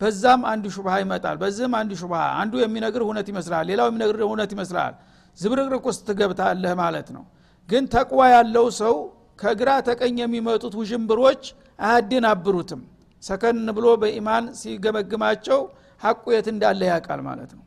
በዛም 0.00 0.40
አንድ 0.50 0.64
ሹብሃ 0.74 0.94
ይመጣል 1.02 1.36
በዚህም 1.42 1.74
አንድ 1.78 1.92
ሹብሃ። 2.00 2.20
አንዱ 2.40 2.52
የሚነግር 2.62 3.02
እውነት 3.04 3.26
ይመስላል 3.32 3.64
ሌላው 3.70 3.86
የሚነግር 3.90 4.18
እውነት 4.26 4.50
ይመስላል። 4.54 4.94
ዝብርቅርቅ 5.38 5.84
ውስጥ 5.90 6.02
ትገብታለህ 6.08 6.72
ማለት 6.80 7.08
ነው። 7.16 7.24
ግን 7.68 7.84
ተቅዋ 7.94 8.20
ያለው 8.34 8.66
ሰው 8.80 8.94
ከግራ 9.42 9.70
ተቀኝ 9.88 10.16
የሚመጡት 10.22 10.74
ውዥንብሮች 10.80 11.42
አያደናብሩትም። 11.84 12.82
ሰከን 13.22 13.64
ብሎ 13.76 13.86
በኢማን 14.02 14.44
ሲገመግማቸው 14.60 15.60
ሐቁ 16.02 16.24
የት 16.34 16.48
እንዳለ 16.52 16.82
ያውቃል 16.90 17.22
ማለት 17.28 17.52
ነው። 17.58 17.64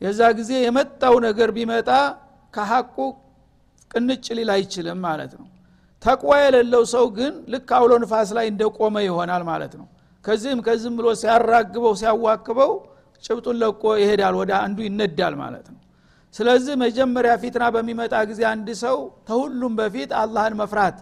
የዛ 0.00 0.20
ጊዜ 0.38 0.52
የመጣው 0.64 1.16
ነገር 1.26 1.50
ቢመጣ 1.56 1.90
ከሐቁ 2.54 2.96
ቅንጭ 3.90 4.26
ሊል 4.38 4.50
አይችልም 4.56 4.98
ማለት 5.06 5.34
ነው 5.40 5.46
ተቅዋ 6.04 6.32
የሌለው 6.42 6.82
ሰው 6.92 7.04
ግን 7.16 7.34
ልክ 7.52 7.68
አውሎ 7.76 7.92
ንፋስ 8.02 8.30
ላይ 8.38 8.46
እንደቆመ 8.52 8.96
ይሆናል 9.06 9.42
ማለት 9.50 9.72
ነው። 9.80 9.86
ከዚህም 10.24 10.60
ከዚህም 10.66 10.94
ብሎ 10.98 11.06
ሲያራግበው 11.20 11.94
ሲያዋክበው 12.00 12.72
ጭብጡን 13.24 13.56
ለቆ 13.62 13.82
ይሄዳል 14.00 14.34
ወደ 14.40 14.52
አንዱ 14.64 14.78
ይነዳል 14.86 15.34
ማለት 15.42 15.66
ነው። 15.72 15.80
ስለዚህ 16.34 16.74
መጀመሪያ 16.82 17.32
ፊትና 17.42 17.64
በሚመጣ 17.74 18.14
ጊዜ 18.30 18.40
አንድ 18.52 18.68
ሰው 18.82 18.96
ተሁሉም 19.28 19.72
በፊት 19.80 20.10
አላህን 20.22 20.54
መፍራት 20.60 20.96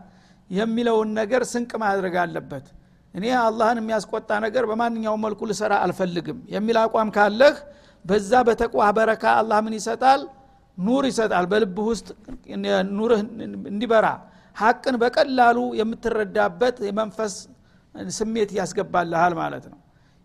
የሚለውን 0.51 1.11
ነገር 1.21 1.43
ስንቅ 1.53 1.73
ማድረግ 1.85 2.15
አለበት። 2.23 2.67
እኔ 3.15 3.25
አላህን 3.43 3.79
የሚያስቆጣ 3.81 4.31
ነገር 4.45 4.65
በማንኛውም 4.71 5.23
መልኩ 5.27 5.41
ልሰራ 5.51 5.73
አልፈልግም 5.85 6.39
የሚል 6.55 6.77
አቋም 6.83 7.09
ካለህ 7.17 7.57
በዛ 8.05 8.33
በተቋ 8.49 8.77
በረካ 8.97 9.25
አላህ 9.41 9.59
ምን 9.67 9.75
ይሰጣል? 9.79 10.21
ኑር 10.79 11.05
ይሰጣል። 11.11 11.45
በልብህ 11.51 11.87
ውስጥ 11.93 12.09
ኑርህ 12.97 13.21
እንዲበራ 13.73 14.07
ሀቅን 14.57 14.97
በቀላሉ 15.03 15.59
የምትረዳበት 15.81 16.77
የመንፈስ 16.89 17.35
ስሜት 18.15 18.51
ያስገባልሃል 18.59 19.33
ማለት 19.41 19.65
ነው። 19.73 19.79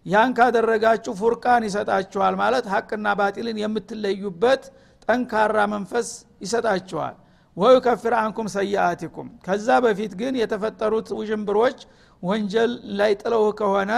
ያን 0.06 0.32
ካደረጋችሁ 0.38 1.14
ፉርቃን 1.20 1.64
ይሰጣችኋል 1.68 2.36
ማለት 2.42 2.66
ሀቅና 2.74 3.08
ባጢልን 3.20 3.58
የምትለዩበት 3.62 4.64
ጠንካራ 5.06 5.58
መንፈስ 5.74 6.08
ይሰጣችኋል። 6.44 7.16
ወዩከፍር 7.58 8.14
አንኩም 8.18 8.48
ሰይአቲኩም። 8.56 9.28
ከዛ 9.46 9.68
በፊት 9.86 10.12
ግን 10.20 10.34
የተፈጠሩት 10.42 11.08
ውዥንብሮች 11.20 11.80
ወንጀል 12.24 12.72
ላይ 13.00 13.12
ጥለውህ 13.22 13.54
ከሆነ 13.60 13.92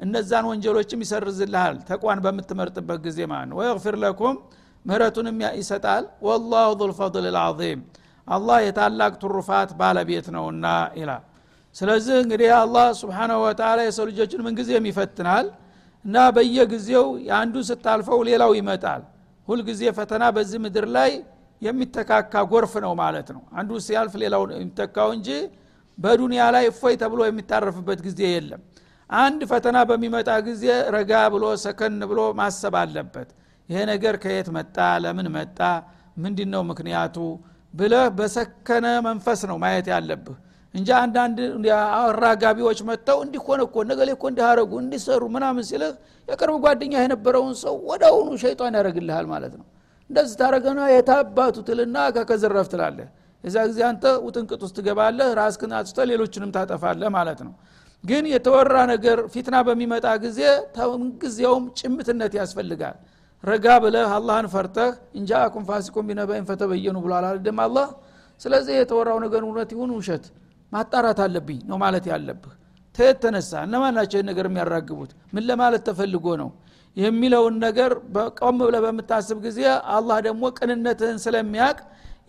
እነዛን 0.00 0.44
ወንጀሎችም 0.50 1.02
ይሰርዝልሃል 1.04 1.76
ተቋን 1.88 2.20
በምትመርጥበት 2.24 2.98
ጊዜ 3.06 3.18
ማለት 3.32 3.48
ነው። 3.50 3.58
ወየግፊር 3.60 3.96
ለኩም 4.04 4.36
ምህረቱንም 4.84 5.36
ይሰጣል። 5.58 6.04
ወላሁ 6.26 6.70
ዙልፈضል 6.80 7.26
ልዓظም 7.28 7.80
አላህ 8.28 8.58
የታላቅ 8.66 9.12
ትሩፋት 9.22 9.70
ባለቤት 9.80 10.26
ነውና 10.34 10.66
ይላል። 10.96 11.22
ስለዚህ 11.76 12.16
እንግዲህ 12.24 12.50
አላህ 12.56 12.86
ስብሓናሁ 13.00 13.38
ወተላ 13.46 13.78
የሰው 13.86 14.04
ልጆችን 14.10 14.42
ምንጊዜም 14.46 14.84
ይፈትናል 14.90 15.46
እና 16.04 16.16
በየጊዜው 16.36 17.06
የአንዱን 17.26 17.64
ስታልፈው 17.68 18.20
ሌላው 18.28 18.52
ይመጣል። 18.58 19.02
ሁልጊዜ 19.48 19.82
ፈተና 19.96 20.24
በዚህ 20.36 20.58
ምድር 20.64 20.86
ላይ 20.96 21.10
የሚተካካ 21.62 22.34
ጎርፍ 22.50 22.72
ነው 22.84 22.92
ማለት 23.00 23.28
ነው። 23.34 23.42
አንዱ 23.58 23.70
ሲያልፍ 23.86 24.14
ሌላው 24.22 24.42
የሚተካው 24.54 25.08
እንጂ 25.16 25.28
በዱንያ 25.98 26.42
ላይ 26.54 26.64
እፎይ 26.70 26.94
ተብሎ 27.02 27.20
የሚታረፍበት 27.26 28.00
ጊዜ 28.06 28.20
የለም። 28.34 28.62
አንድ 29.10 29.40
ፈተና 29.50 29.78
በሚመጣ 29.90 30.30
ጊዜ 30.46 30.64
ረጋ 30.94 31.12
ብሎ 31.34 31.44
ሰከን 31.64 31.98
ብሎ 32.10 32.20
ማሰብ 32.38 32.74
አለበት። 32.80 33.28
ይሄ 33.68 33.78
ነገር 33.90 34.14
ከየት 34.22 34.48
መጣ? 34.56 34.76
ለምን 35.04 35.28
መጣ? 35.36 35.58
ምንድ 36.16 36.38
ነው 36.52 36.62
ምክንያቱ 36.70 37.16
ብለህ 37.74 38.06
በሰከነ 38.18 38.86
መንፈስ 39.06 39.40
ነው 39.50 39.56
ማየት 39.62 39.86
ያለብህ 39.92 40.36
እንጂ 40.74 40.88
አንዳንድ 41.00 41.38
አራጋቢዎች 42.00 42.78
መጥተው 42.88 43.18
እንዲኮነ 43.24 43.60
እኮ 43.66 43.76
ነገሌ 43.90 44.08
እኮ 44.16 44.24
እንዲያረጉ 44.30 44.72
እንዲሰሩ 44.82 45.22
ምናምን 45.34 45.64
ሲልህ 45.68 45.92
የቅርብ 46.28 46.56
ጓደኛ 46.64 46.94
የነበረውን 47.04 47.54
ሰው 47.62 47.74
ወዳውኑ 47.90 48.30
ሸይጣን 48.42 48.74
ያደረግልሃል 48.78 49.26
ማለት 49.32 49.54
ነው። 49.60 49.66
እንደዚህ 50.10 50.36
ታረገና 50.40 50.80
የታባቱ 50.92 51.56
ትልና 51.68 51.96
ከከዝረፍ 52.16 52.66
ትላለህ። 52.72 53.06
የዛ 53.44 53.56
ጊዜ 53.70 53.80
አንተ 53.88 54.04
ውጥንቅጥ 54.26 54.60
ውስጥ 54.64 54.74
ትገባለህ 54.78 55.28
ራስክን 55.40 55.72
አጽተ 55.78 55.98
ሌሎችንም 56.10 56.50
ታጠፋለህ 56.56 57.10
ማለት 57.16 57.40
ነው። 57.46 57.54
ግን 58.04 58.24
የተወራ 58.32 58.76
ነገር 58.92 59.18
ፊትና 59.34 59.56
በሚመጣ 59.68 60.06
ጊዜ 60.24 60.40
ምንጊዜውም 60.94 61.64
ጭምትነት 61.80 62.32
ያስፈልጋል 62.40 62.96
ረጋ 63.44 63.66
ብለህ 63.82 64.10
አላህን 64.16 64.46
ፈርተህ 64.52 64.90
እንጃአኩም 65.18 65.64
ፋሲኩም 65.68 66.04
ቢነበይን 66.08 66.44
ፈተበየኑ 66.48 66.96
ብሏል 67.04 67.24
አልደም 67.30 67.58
አላህ። 67.64 67.88
ስለዚህ 68.40 68.74
የተወራው 68.78 69.18
ነገር 69.24 69.42
እውነት 69.46 69.70
ይሁን 69.74 69.90
ውሸት 69.96 70.24
ማጣራት 70.72 71.18
አለብኝ 71.24 71.58
ነው 71.70 71.76
ማለት 71.82 72.04
ያለብህ። 72.12 72.54
ተየት 72.94 73.18
ተነሳ። 73.24 73.52
እነማን 73.66 73.94
ናቸው 73.98 74.20
ነገር 74.30 74.46
የሚያራግቡት? 74.48 75.10
ምን 75.34 75.42
ለማለት 75.48 75.82
ተፈልጎ 75.88 76.26
ነው? 76.42 76.50
የሚለውን 76.96 77.54
ነገር 77.66 77.90
ቆም 78.40 78.58
ብለ 78.60 78.76
በምታስብ 78.84 79.38
ጊዜ 79.46 79.60
አላህ 79.94 80.18
ደግሞ 80.26 80.42
ቅንነትህን 80.58 81.18
ስለሚያቅ 81.24 81.76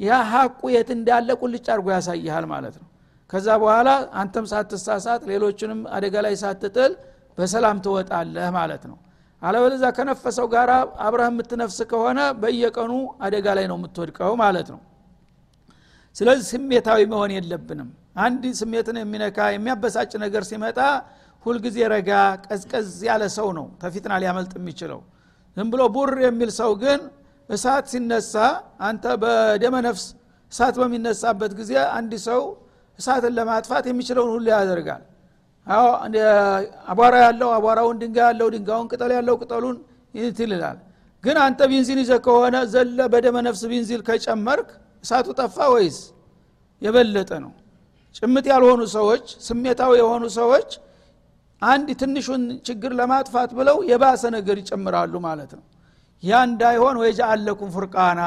ያ 0.02 0.20
ሀቁ 0.32 0.62
የት 0.76 0.90
እንዳለ 0.96 1.30
ቁልጭ 1.42 1.66
አድርጎ 1.74 1.88
ያሳይሃል 1.96 2.46
ማለት 2.54 2.76
ነው። 2.82 2.88
ከዛ 3.30 3.48
በኋላ 3.62 3.90
አንተም 4.22 4.46
ሳትሳሳት 4.52 5.22
ሌሎችንም 5.32 5.80
አደጋ 5.96 6.16
ላይ 6.26 6.36
ሳትጥል 6.42 6.92
በሰላም 7.38 7.78
ትወጣለህ 7.86 8.50
ማለት 8.58 8.84
ነው 8.90 8.98
አለበለዛ 9.46 9.86
ከነፈሰው 9.98 10.48
ጋር 10.54 10.70
አብረህ 11.06 11.28
የምትነፍስ 11.32 11.78
ከሆነ 11.90 12.20
በየቀኑ 12.42 12.92
አደጋ 13.26 13.48
ላይ 13.58 13.66
ነው 13.72 13.78
የምትወድቀው 13.80 14.34
ማለት 14.42 14.68
ነው። 14.74 14.80
ስለዚህ 16.16 16.46
ስሜታዊ 16.54 17.02
መሆን 17.14 17.32
የለብንም። 17.36 17.90
አንድ 18.26 18.44
ስሜትን 18.60 18.98
የሚነካ 19.02 19.38
የሚያበሳጭ 19.54 20.12
ነገር 20.24 20.44
ሲመጣ 20.50 20.80
ሁልጊዜ 21.46 21.78
ረጋ 21.94 22.12
ቀዝቀዝ 22.46 22.88
ያለ 23.08 23.24
ሰው 23.36 23.48
ነው 23.58 23.66
ተፊትና 23.82 24.14
ሊያመልጥ 24.22 24.54
የሚችለው። 24.60 25.02
ዝም 25.58 25.68
ብሎ 25.74 25.82
ቡር 25.96 26.12
የሚል 26.26 26.52
ሰው 26.60 26.72
ግን 26.84 27.02
እሳት 27.50 27.86
ሲነሳ 27.92 28.34
አንተ 28.88 29.06
በደመ 29.24 29.76
ነፍስ 29.88 30.06
እሳት 30.52 30.76
በሚነሳበት 30.82 31.52
ጊዜ 31.60 31.74
አንድ 31.98 32.14
ሰው 32.28 32.42
እሳትን 33.00 33.34
ለማጥፋት 33.38 33.86
የሚችለውን 33.90 34.32
ሁሉ 34.36 34.46
ያደርጋል 34.54 35.04
አቧራ 35.68 37.14
ያለው 37.26 37.50
አቧራውን 37.58 37.98
ድንጋይ 38.02 38.26
ያለው 38.28 38.48
ድንጋዩን 38.56 38.88
ቅጠል 38.92 39.12
ያለው 39.18 39.36
ቅጠሉን 39.42 39.78
ይትልላል 40.14 40.78
ግን 41.24 41.38
አንተ 41.44 41.60
ቢንዚን 41.72 42.00
ይዘ 42.04 42.14
ከሆነ 42.26 42.56
ዘለ 42.74 43.00
በደመ 43.14 43.38
ነፍስ 43.48 43.62
ቢንዚል 43.72 44.02
ከጨመርክ 44.08 44.68
እሳቱ 45.04 45.28
ጠፋ 45.40 45.58
ወይስ? 45.74 45.98
የበለጠ 46.82 47.32
ነው። 47.44 47.52
ጭምት 48.16 48.46
ያልሆኑ 48.52 48.82
ሰዎች 48.96 49.26
ስሜታዊ 49.48 49.92
የሆኑ 50.02 50.24
ሰዎች 50.38 50.70
አንድ 51.62 51.88
ትንሹን 52.02 52.44
ችግር 52.68 52.92
ለማጥፋት 53.00 53.52
ብለው 53.58 53.78
የባሰ 53.92 54.24
ነገር 54.38 54.56
ይጨምራሉ 54.62 55.14
ማለት 55.28 55.52
ነው። 55.58 55.64
ያ 56.24 56.42
እንዳይሆን 56.50 56.96
ወየጃአለኩም 57.02 57.70
ፉርቃና 57.76 58.22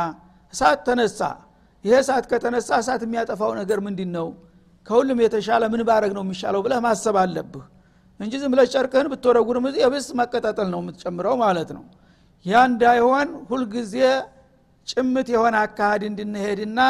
እሳት 0.55 0.81
ተነሳ። 0.89 1.21
ይሄ 1.85 1.95
እሳት 2.03 2.25
ከተነሳ 2.31 2.71
እሳት 2.83 3.03
የሚያጠፋው 3.07 3.53
ነገር 3.61 3.79
ምንድን 3.87 4.11
ነው 4.17 4.27
ከሁሉም 4.89 5.19
የተሻለ 5.25 5.65
ምን 5.73 5.83
ባረግ 5.89 6.13
ነው 6.17 6.23
የሚሻለው 6.25 6.61
ብለህ 6.65 6.81
ማሰብ 6.85 7.17
አለብህ 7.23 7.65
እንጂ 8.21 8.35
ዝም 8.43 8.53
ብለህ 8.53 8.67
ጨርቅህን 8.73 9.09
ብትወረጉርም 9.13 9.67
የብስ 9.81 10.07
ማቀጣጠል 10.19 10.69
ነው 10.73 10.81
የምትጨምረው 10.83 11.35
ማለት 11.43 11.71
ነው። 11.77 11.85
ያ 12.47 12.63
እንዳይሆን 12.71 13.29
ሁልጊዜ 13.51 13.95
ጭምት 14.89 15.29
የሆነ 15.35 15.55
አካሃድ 15.65 16.03
እንድንሄድና 16.09 16.81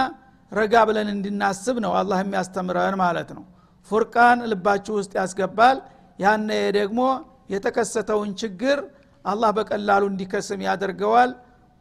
ረጋ 0.52 0.74
ብለን 0.88 1.08
እንድናስብ 1.14 1.76
ነው 1.84 1.92
አላህ 2.00 2.18
የሚያስተምረን 2.22 2.96
ማለት 3.02 3.30
ነው። 3.36 3.44
ፉርቃን 3.90 4.38
ልባችሁ 4.50 4.94
ውስጥ 5.00 5.12
ያስገባል። 5.20 5.78
ያነ 6.18 6.48
ደግሞ 6.78 7.00
የተከሰተውን 7.52 8.30
ችግር 8.40 8.78
አላህ 9.24 9.50
በቀላሉ 9.58 10.02
እንዲከስም 10.12 10.60
ያደርገዋል። 10.68 11.30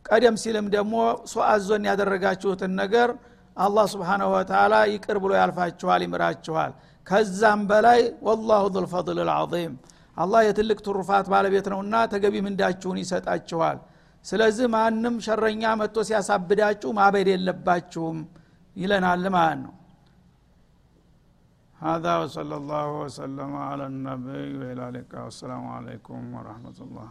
ቀደም 0.06 0.36
ሲልም 0.42 0.68
ደግሞ 0.76 0.96
ሶአዞን 1.32 1.84
ያደረጋችሁትን 1.90 2.72
ነገር 2.82 3.10
አላህ 3.58 3.86
ስብሓናሁ 3.93 4.30
ወተላ 4.36 4.74
ይቅር 4.93 5.17
ብሎ 5.24 5.32
ያልፋችኋል 5.41 6.02
ይምራችኋል 6.06 6.72
ከዛም 7.08 7.62
በላይ 7.70 8.02
ወላሁ 8.28 8.63
ዙልፈضል 8.76 9.20
ልዓظም 9.30 9.74
አላህ 10.17 10.41
የትልቅ 10.48 10.80
ትሩፋት 10.86 11.26
ባለቤት 11.34 11.67
ነውና 11.74 11.96
ተገቢ 12.13 12.36
ምንዳችሁን 12.46 12.98
ይሰጣችኋል። 13.04 13.78
ስለዚህ 14.26 14.67
ማንም 14.76 15.15
ሸረኛ 15.26 15.63
መጥቶ 15.82 15.98
ሲያሳብዳችሁ 16.10 16.89
ማበድ 17.00 17.28
የለባችሁም 17.34 18.20
ይለናል 18.76 19.26
ማለት 19.38 19.60
ነው። 19.65 19.74
هذا 21.80 22.13
وصلى 22.17 22.56
الله 22.62 22.88
وسلم 23.04 23.52
على 23.70 23.86
النبي 23.86 24.46
وعلى 24.60 24.84
اله 24.89 25.12
والسلام 25.26 25.63
عليكم 25.67 26.20
ورحمه 26.36 26.78
الله 26.82 27.10